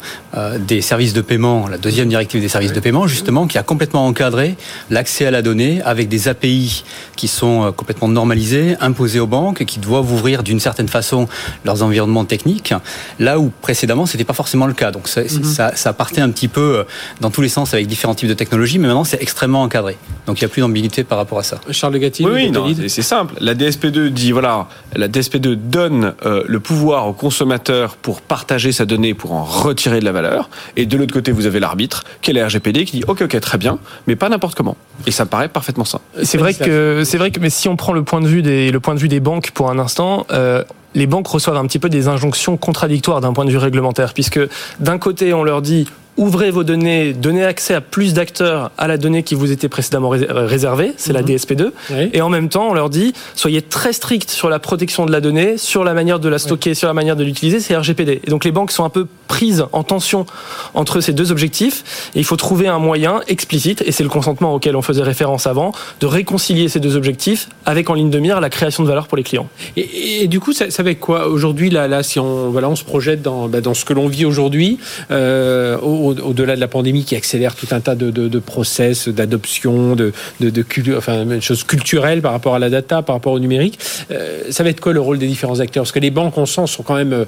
[0.60, 4.06] des services de paiement, la deuxième directive des services de paiement, justement, qui a complètement
[4.06, 4.56] encadré
[4.90, 6.84] l'accès à la donnée avec des API
[7.16, 11.28] qui sont complètement normalisés, imposés aux banques, et qui doivent vous couvrir d'une certaine façon
[11.66, 12.72] leurs environnements techniques,
[13.18, 14.90] là où précédemment c'était pas forcément le cas.
[14.90, 15.44] Donc ça, mhm.
[15.44, 16.84] ça, ça, partait un petit peu euh,
[17.20, 19.98] dans tous les sens avec différents types de technologies, mais maintenant c'est extrêmement encadré.
[20.26, 21.60] Donc il n'y a plus d'ambiguïté par rapport à ça.
[21.70, 23.34] Charles Gatti, oui, oui c'est simple.
[23.40, 28.86] La DSP2 dit voilà, la DSP2 donne euh, le pouvoir au consommateur pour partager sa
[28.86, 32.30] donnée, pour en retirer de la valeur, et de l'autre côté vous avez l'arbitre, qui
[32.30, 34.78] est la RGPD, qui dit ok ok très bien, mais pas n'importe comment.
[35.06, 36.00] Et ça me paraît parfaitement ça.
[36.22, 38.70] C'est vrai que c'est vrai que mais si on prend le point de vue des
[38.70, 40.05] le point de vue des banques pour un instant.
[40.30, 44.14] Euh, les banques reçoivent un petit peu des injonctions contradictoires d'un point de vue réglementaire,
[44.14, 44.40] puisque
[44.80, 48.96] d'un côté on leur dit ouvrez vos données, donnez accès à plus d'acteurs à la
[48.96, 51.28] donnée qui vous était précédemment réservée, c'est la mhm.
[51.28, 51.70] DSP2.
[52.12, 55.20] Et en même temps, on leur dit, soyez très stricts sur la protection de la
[55.20, 58.20] donnée, sur la manière de la stocker, sur la manière de l'utiliser, c'est RGPD.
[58.24, 60.26] Et donc les banques sont un peu prises en tension
[60.74, 62.10] entre ces deux objectifs.
[62.14, 65.46] Et il faut trouver un moyen explicite, et c'est le consentement auquel on faisait référence
[65.46, 69.08] avant, de réconcilier ces deux objectifs avec en ligne de mire la création de valeur
[69.08, 69.48] pour les clients.
[69.76, 72.76] Et, du coup, ça, ça va être quoi aujourd'hui là, là, si on, voilà, on
[72.76, 74.78] se projette dans, bah, dans ce que l'on vit aujourd'hui,
[75.10, 75.76] euh,
[76.10, 80.50] au-delà de la pandémie qui accélère tout un tas de, de, process, d'adoption, de, de,
[80.50, 80.64] de
[80.96, 83.78] enfin, choses culturelles par rapport à la data, par rapport au numérique.
[84.10, 85.82] Euh, ça va être quoi le rôle des différents acteurs?
[85.82, 87.24] Parce que les banques, on sent, sont quand même euh,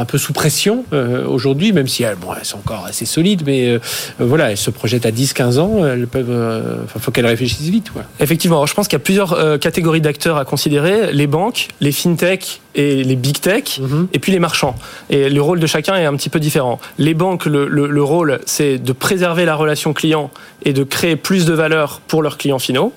[0.00, 3.42] un peu sous pression euh, aujourd'hui, même si elles, bon, elles sont encore assez solides,
[3.46, 3.78] mais
[4.18, 5.86] voilà, elles se projettent à 10-15 ans.
[5.86, 7.90] Elles peuvent, faut qu'elles réfléchissent vite.
[8.20, 11.92] Effectivement, Alors, je pense qu'il y a plusieurs catégories d'acteurs à considérer les banques, les
[11.92, 14.08] fintech et les big tech, mhm.
[14.12, 14.74] et puis les marchands.
[15.10, 16.80] Et le rôle de chacun est un petit peu différent.
[16.98, 20.30] Les banques, le, le, le rôle, c'est de préserver la relation client
[20.64, 22.92] et de créer plus de valeur pour leurs clients finaux.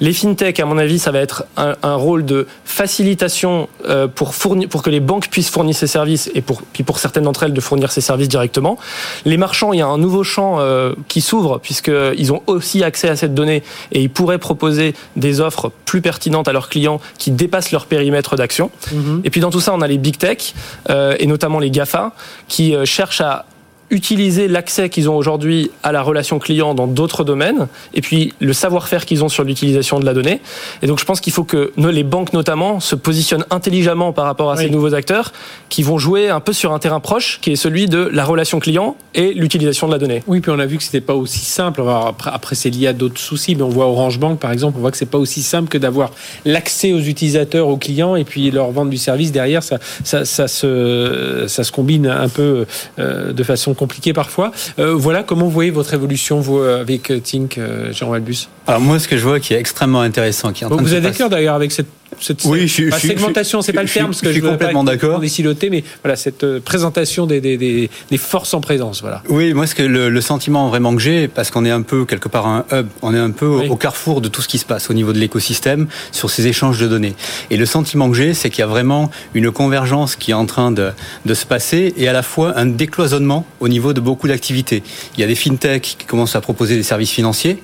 [0.00, 4.34] Les fintech, à mon avis, ça va être un, un rôle de facilitation euh, pour,
[4.34, 7.44] fournir, pour que les banques puissent fournir ces services et pour, puis pour certaines d'entre
[7.44, 8.78] elles de fournir ces services directement.
[9.24, 13.08] Les marchands, il y a un nouveau champ euh, qui s'ouvre puisqu'ils ont aussi accès
[13.08, 17.30] à cette donnée et ils pourraient proposer des offres plus pertinentes à leurs clients qui
[17.30, 18.70] dépassent leur périmètre d'action.
[18.92, 19.22] Mhm.
[19.24, 20.54] Et puis dans tout ça, on a les big tech
[20.90, 22.12] euh, et notamment les GAFA
[22.48, 23.44] qui cherchent à
[23.92, 28.54] utiliser l'accès qu'ils ont aujourd'hui à la relation client dans d'autres domaines, et puis le
[28.54, 30.40] savoir-faire qu'ils ont sur l'utilisation de la donnée.
[30.80, 34.50] Et donc je pense qu'il faut que les banques notamment se positionnent intelligemment par rapport
[34.50, 35.32] à ces nouveaux acteurs
[35.68, 38.60] qui vont jouer un peu sur un terrain proche, qui est celui de la relation
[38.60, 40.22] client et l'utilisation de la donnée.
[40.26, 41.82] Oui, puis on a vu que c'était pas aussi simple.
[41.86, 44.80] Après, après c'est lié à d'autres soucis, mais on voit Orange Bank par exemple, on
[44.80, 46.12] voit que c'est pas aussi simple que d'avoir
[46.46, 49.62] l'accès aux utilisateurs, aux clients, et puis leur vendre du service derrière.
[49.62, 52.64] Ça, ça, ça se, ça se combine un peu
[52.98, 54.52] euh, de façon compliqué parfois.
[54.78, 57.58] Euh, voilà comment vous voyez votre évolution, vous, euh, avec euh, Tink,
[57.90, 60.70] Jean Albus Alors moi, ce que je vois qui est extrêmement intéressant, qui est en
[60.70, 61.88] train Vous êtes d'accord d'ailleurs avec cette
[62.22, 65.20] cette oui, je, pas segmentation, c'est pas le terme, parce que je suis complètement d'accord.
[65.20, 69.22] Des silotés, mais voilà cette présentation des, des, des, des, forces en présence, voilà.
[69.28, 72.04] Oui, moi, ce que le, le sentiment vraiment que j'ai, parce qu'on est un peu
[72.04, 74.64] quelque part un hub, on est un peu au carrefour de tout ce qui se
[74.64, 77.14] passe au niveau de l'écosystème sur ces échanges de données.
[77.50, 80.46] Et le sentiment que j'ai, c'est qu'il y a vraiment une convergence qui est en
[80.46, 80.90] train de,
[81.26, 84.82] de se passer et à la fois un décloisonnement au niveau de beaucoup d'activités.
[85.16, 87.62] Il y a des fintechs qui commencent à proposer des services financiers.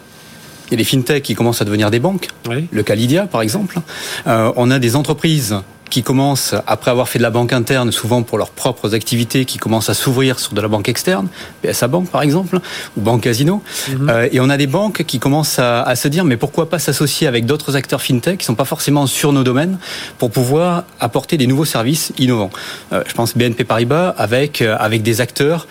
[0.68, 2.28] Il y a des fintechs qui commencent à devenir des banques.
[2.70, 3.80] Le cas Lydia, par exemple.
[4.26, 5.56] Euh, on a des entreprises
[5.90, 9.58] qui commencent, après avoir fait de la banque interne, souvent pour leurs propres activités, qui
[9.58, 11.28] commencent à s'ouvrir sur de la banque externe,
[11.62, 12.60] PSA Bank par exemple,
[12.96, 13.62] ou Banque Casino.
[13.88, 14.10] Mhm.
[14.10, 16.78] Euh, et on a des banques qui commencent à, à se dire, mais pourquoi pas
[16.78, 19.78] s'associer avec d'autres acteurs fintech qui sont pas forcément sur nos domaines
[20.18, 22.50] pour pouvoir apporter des nouveaux services innovants.
[22.92, 25.66] Euh, je pense BNP Paribas avec euh, avec des acteurs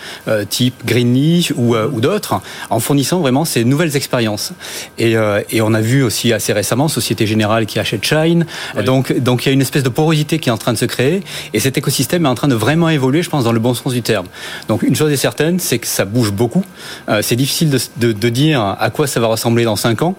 [0.49, 4.51] type Greenly ou, ou d'autres, en fournissant vraiment ces nouvelles expériences.
[4.97, 5.15] Et,
[5.49, 8.45] et on a vu aussi assez récemment Société Générale qui achète Shine.
[8.85, 11.23] Donc donc il y a une espèce de qui est en train de se créer
[11.53, 13.93] et cet écosystème est en train de vraiment évoluer, je pense, dans le bon sens
[13.93, 14.27] du terme.
[14.67, 16.63] Donc une chose est certaine, c'est que ça bouge beaucoup.
[17.09, 20.15] Euh, c'est difficile de, de, de, dire à quoi ça va ressembler dans 5 ans,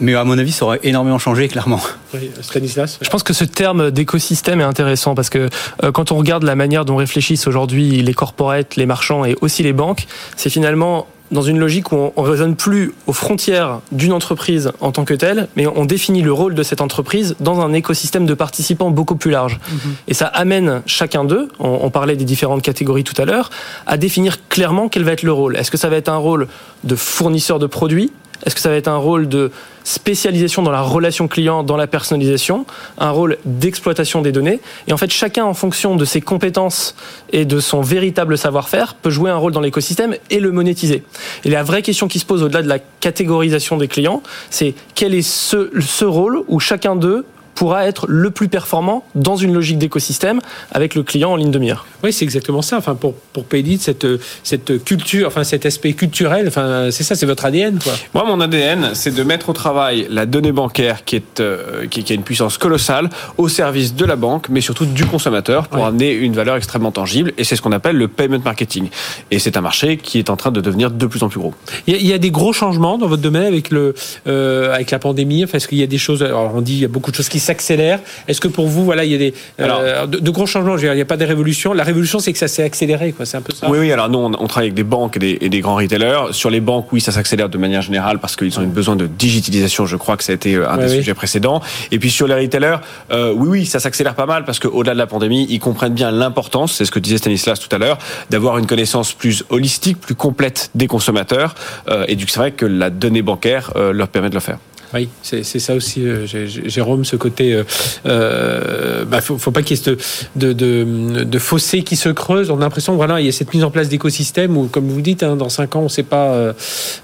[0.00, 1.80] mais à mon avis, ça aurait énormément changé, clairement.
[2.14, 2.98] Oui, Stanislas?
[3.00, 5.48] Je pense que ce terme d'écosystème est intéressant parce que
[5.82, 9.62] euh, quand on regarde la manière dont réfléchissent aujourd'hui les corporates, les marchands et aussi
[9.62, 10.06] les banques,
[10.36, 14.92] c'est finalement dans une logique où on ne raisonne plus aux frontières d'une entreprise en
[14.92, 18.34] tant que telle, mais on définit le rôle de cette entreprise dans un écosystème de
[18.34, 19.58] participants beaucoup plus large.
[19.70, 19.78] Mhm.
[20.08, 23.50] Et ça amène chacun d'eux, on, on, parlait des différentes catégories tout à l'heure,
[23.86, 25.56] à définir clairement quel va être le rôle.
[25.56, 26.48] Est-ce que ça va être un rôle
[26.84, 28.12] de fournisseur de produits
[28.46, 29.50] est-ce que ça va être un rôle de
[29.82, 32.64] spécialisation dans la relation client, dans la personnalisation,
[32.98, 36.94] un rôle d'exploitation des données Et en fait, chacun, en fonction de ses compétences
[37.32, 41.02] et de son véritable savoir-faire, peut jouer un rôle dans l'écosystème et le monétiser.
[41.44, 45.14] Et la vraie question qui se pose au-delà de la catégorisation des clients, c'est quel
[45.14, 47.24] est ce, rôle où chacun d'eux
[47.56, 50.40] pourra être le plus performant dans une logique d'écosystème
[50.70, 51.86] avec le client en ligne de mire.
[52.04, 52.76] Oui, c'est exactement ça.
[52.76, 54.06] Enfin, pour, pour Paydit, cette,
[54.44, 57.94] cette culture, enfin, cet aspect culturel, enfin, c'est ça, c'est votre ADN, quoi.
[58.14, 62.04] Moi, mon ADN, c'est de mettre au travail la donnée bancaire qui, est, euh, qui,
[62.12, 66.12] a une puissance colossale au service de la banque, mais surtout du consommateur pour amener
[66.12, 67.32] une valeur extrêmement tangible.
[67.38, 68.88] Et c'est ce qu'on appelle le payment marketing.
[69.30, 71.54] Et c'est un marché qui est en train de devenir de plus en plus gros.
[71.86, 73.94] Il y a, des gros changements dans votre domaine avec, le,
[74.26, 75.44] euh, avec la pandémie?
[75.44, 77.16] Enfin, est-ce qu'il y a des choses, alors on dit il y a beaucoup de
[77.16, 78.00] choses qui s'accélèrent.
[78.28, 81.00] Est-ce que pour vous, voilà, il y a des, euh, de, gros changements Il n'y
[81.00, 81.72] a pas de révolution.
[81.72, 83.26] La révolution, c'est que ça s'est accéléré, quoi.
[83.26, 83.68] C'est un peu ça.
[83.70, 83.92] Oui, oui.
[83.92, 86.32] Alors nous, on, travaille avec des banques et des, grands retailers.
[86.32, 89.06] Sur les banques, oui, ça s'accélère de manière générale parce qu'ils ont un besoin de
[89.06, 89.86] digitalisation.
[89.86, 91.60] Je crois que ça a été un des sujets précédents.
[91.90, 92.78] Et puis sur les retailers,
[93.10, 96.74] oui, oui, ça s'accélère pas mal parce qu'au-delà de la pandémie, ils comprennent bien l'importance,
[96.74, 97.98] c'est ce que disait Stanislas tout à l'heure,
[98.30, 101.54] d'avoir une connaissance plus holistique, plus complète des consommateurs.
[101.88, 104.40] Euh, et du coup, c'est vrai que la donnée bancaire euh, leur permet de le
[104.40, 104.58] faire.
[104.96, 107.52] Oui, c'est ça aussi, euh, Jérôme, ce côté.
[107.52, 107.64] Euh,
[108.06, 109.96] euh bah, faut, faut pas qu'il y ait
[110.36, 112.50] de, de, de, fossé qui se creuse.
[112.50, 115.02] On a l'impression, voilà, il y a cette mise en place d'écosystèmes où, comme vous
[115.02, 116.52] dites, hein, dans cinq ans, on sait pas, euh,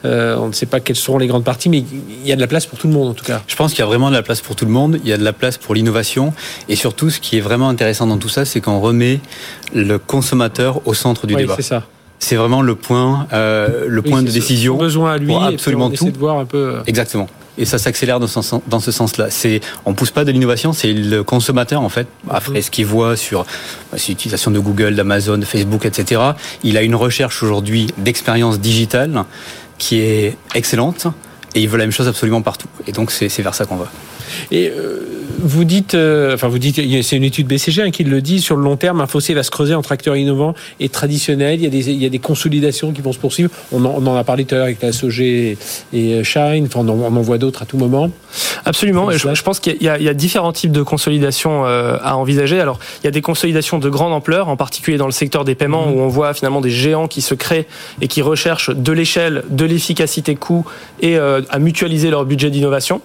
[0.05, 1.85] on ne sait pas quelles seront les grandes parties, mais
[2.23, 3.43] il y a de la place pour tout le monde, en tout cas.
[3.47, 4.99] Je pense qu'il y a vraiment de la place pour tout le monde.
[5.05, 6.33] Il y a de la place pour l'innovation,
[6.71, 9.21] et surtout, ce qui est vraiment intéressant dans tout ça, c'est qu'on remet
[9.75, 11.57] le consommateur au centre du oui, débat.
[11.57, 11.83] C'est ça
[12.19, 14.77] c'est vraiment le point, euh, le point de décision.
[14.77, 16.09] Besoin à lui, pour absolument et tout.
[16.09, 16.77] De voir un peu.
[16.87, 17.29] Exactement
[17.59, 18.27] et ça s'accélère dans,
[18.67, 19.31] dans, ce sens-là.
[19.31, 23.17] C'est, on pousse pas de l'innovation, c'est le consommateur en fait, après ce qu'il voit
[23.17, 23.45] sur
[23.93, 26.21] bah, l'utilisation de Google, d'Amazon, de Facebook, etc.
[26.63, 29.25] Il a une recherche aujourd'hui d'expérience digitale
[29.79, 31.07] qui est excellente
[31.55, 32.69] et il veut la même chose absolument partout.
[32.87, 33.91] Et donc c'est, vers ça qu'on va.
[34.51, 35.01] Et euh,
[35.39, 38.57] vous dites, euh, enfin vous dites, c'est une étude BCG hein, qui le dit, sur
[38.57, 41.61] le long terme, un fossé va se creuser entre acteurs innovants et traditionnels.
[41.61, 43.51] Il y a des, il y a des consolidations qui vont se poursuivre.
[43.73, 45.57] On en, on en a parlé tout à l'heure avec la SOG et
[45.95, 46.67] euh, Shine.
[46.67, 48.11] Enfin, on en, on en voit d'autres à tout moment.
[48.65, 49.11] Absolument.
[49.11, 52.61] Je, je, pense qu'il y, y, a différents types de consolidations à envisager.
[52.61, 55.55] Alors, il y a des consolidations de grande ampleur, en particulier dans le secteur des
[55.55, 55.93] paiements, mmh.
[55.93, 57.67] où on voit finalement des géants qui se créent
[58.01, 60.65] et qui recherchent de l'échelle, de l'efficacité coût
[61.01, 63.01] et à mutualiser leur budget d'innovation.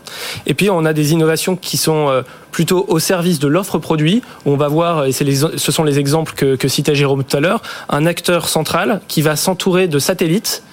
[0.46, 4.22] Et puis, on a des innovations qui sont plutôt au service de l'offre produit.
[4.46, 7.62] Où on va voir, et ce sont les exemples que, citait Jérôme tout à l'heure,
[7.90, 10.64] un acteur central qui va s'entourer de satellites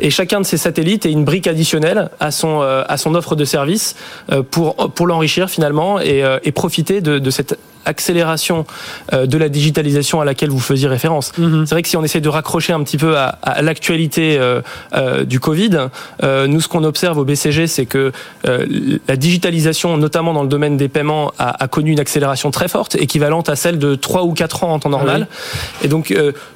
[0.00, 2.84] et chacun de ces satellites est une brique additionnelle à son euh,
[3.14, 3.96] offre de service
[4.32, 8.66] euh, pour l'enrichir finalement et, euh, profiter de cette accélération
[9.12, 11.32] euh, de la digitalisation à laquelle vous faisiez référence.
[11.38, 11.66] Mhm.
[11.66, 14.60] C'est vrai que si on essaie de raccrocher un petit peu à, l'actualité euh,
[14.94, 15.88] euh, du Covid,
[16.22, 18.12] nous ce qu'on observe au BCG, c'est que
[18.44, 23.48] la digitalisation, notamment dans le domaine des paiements, a, connu une accélération très forte, équivalente
[23.48, 25.28] à celle de 3 ou 4 ans en temps normal.
[25.82, 26.14] Et donc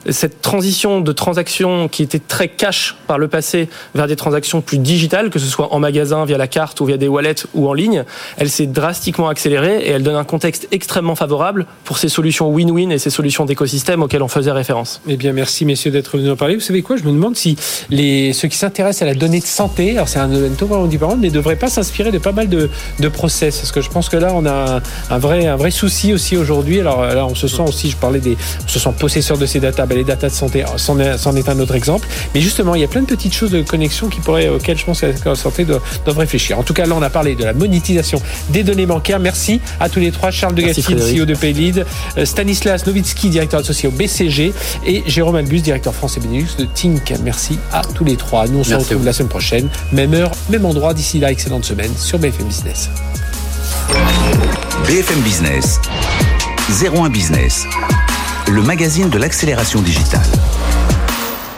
[0.09, 4.79] cette transition de transactions qui était très cash par le passé vers des transactions plus
[4.79, 7.75] digitales, que ce soit en magasin, via la carte ou via des wallets ou en
[7.75, 8.05] ligne,
[8.37, 12.93] elle s'est drastiquement accélérée et elle donne un contexte extrêmement favorable pour ces solutions win-win
[12.93, 15.01] et ces solutions d'écosystème auxquelles on faisait référence.
[15.09, 16.55] Eh bien, merci messieurs d'être venus en parler.
[16.55, 17.57] Vous savez quoi Je me demande si
[17.91, 21.17] les, ceux qui s'intéressent à la donnée de santé, alors c'est un domaine totalement différent,
[21.17, 23.59] ne devraient pas s'inspirer de pas mal de, de process.
[23.59, 26.81] Parce que je pense que là, on a un, vrai, un vrai souci aussi aujourd'hui.
[26.81, 29.59] Alors là, on se sent aussi, je parlais des, on se sent possesseur de ces
[29.59, 32.07] data, ben, les data de santé, c'en est, est, un autre exemple.
[32.35, 34.85] Mais justement, il y a plein de petites choses de connexion qui pourraient, auxquelles je
[34.85, 36.59] pense que la santé doit, doivent réfléchir.
[36.59, 39.19] En tout cas, là, on a parlé de la monétisation des données bancaires.
[39.19, 40.31] Merci à tous les trois.
[40.31, 40.83] Charles de Gatti,
[41.15, 41.87] CEO de Paylead,
[42.17, 44.53] euh, Stanislas Novitsky, directeur associé au BCG,
[44.87, 47.15] et Jérôme Albus, directeur français Benelux de Tink.
[47.23, 48.47] Merci à tous les trois.
[48.47, 50.95] Nous, on se retrouve la semaine prochaine, même heure, même endroit.
[50.95, 52.91] D'ici là, excellente semaine sur BFM Business.
[54.87, 55.81] BFM Business,
[56.83, 57.65] 01 Business,
[58.49, 60.23] le magazine de l'accélération digitale.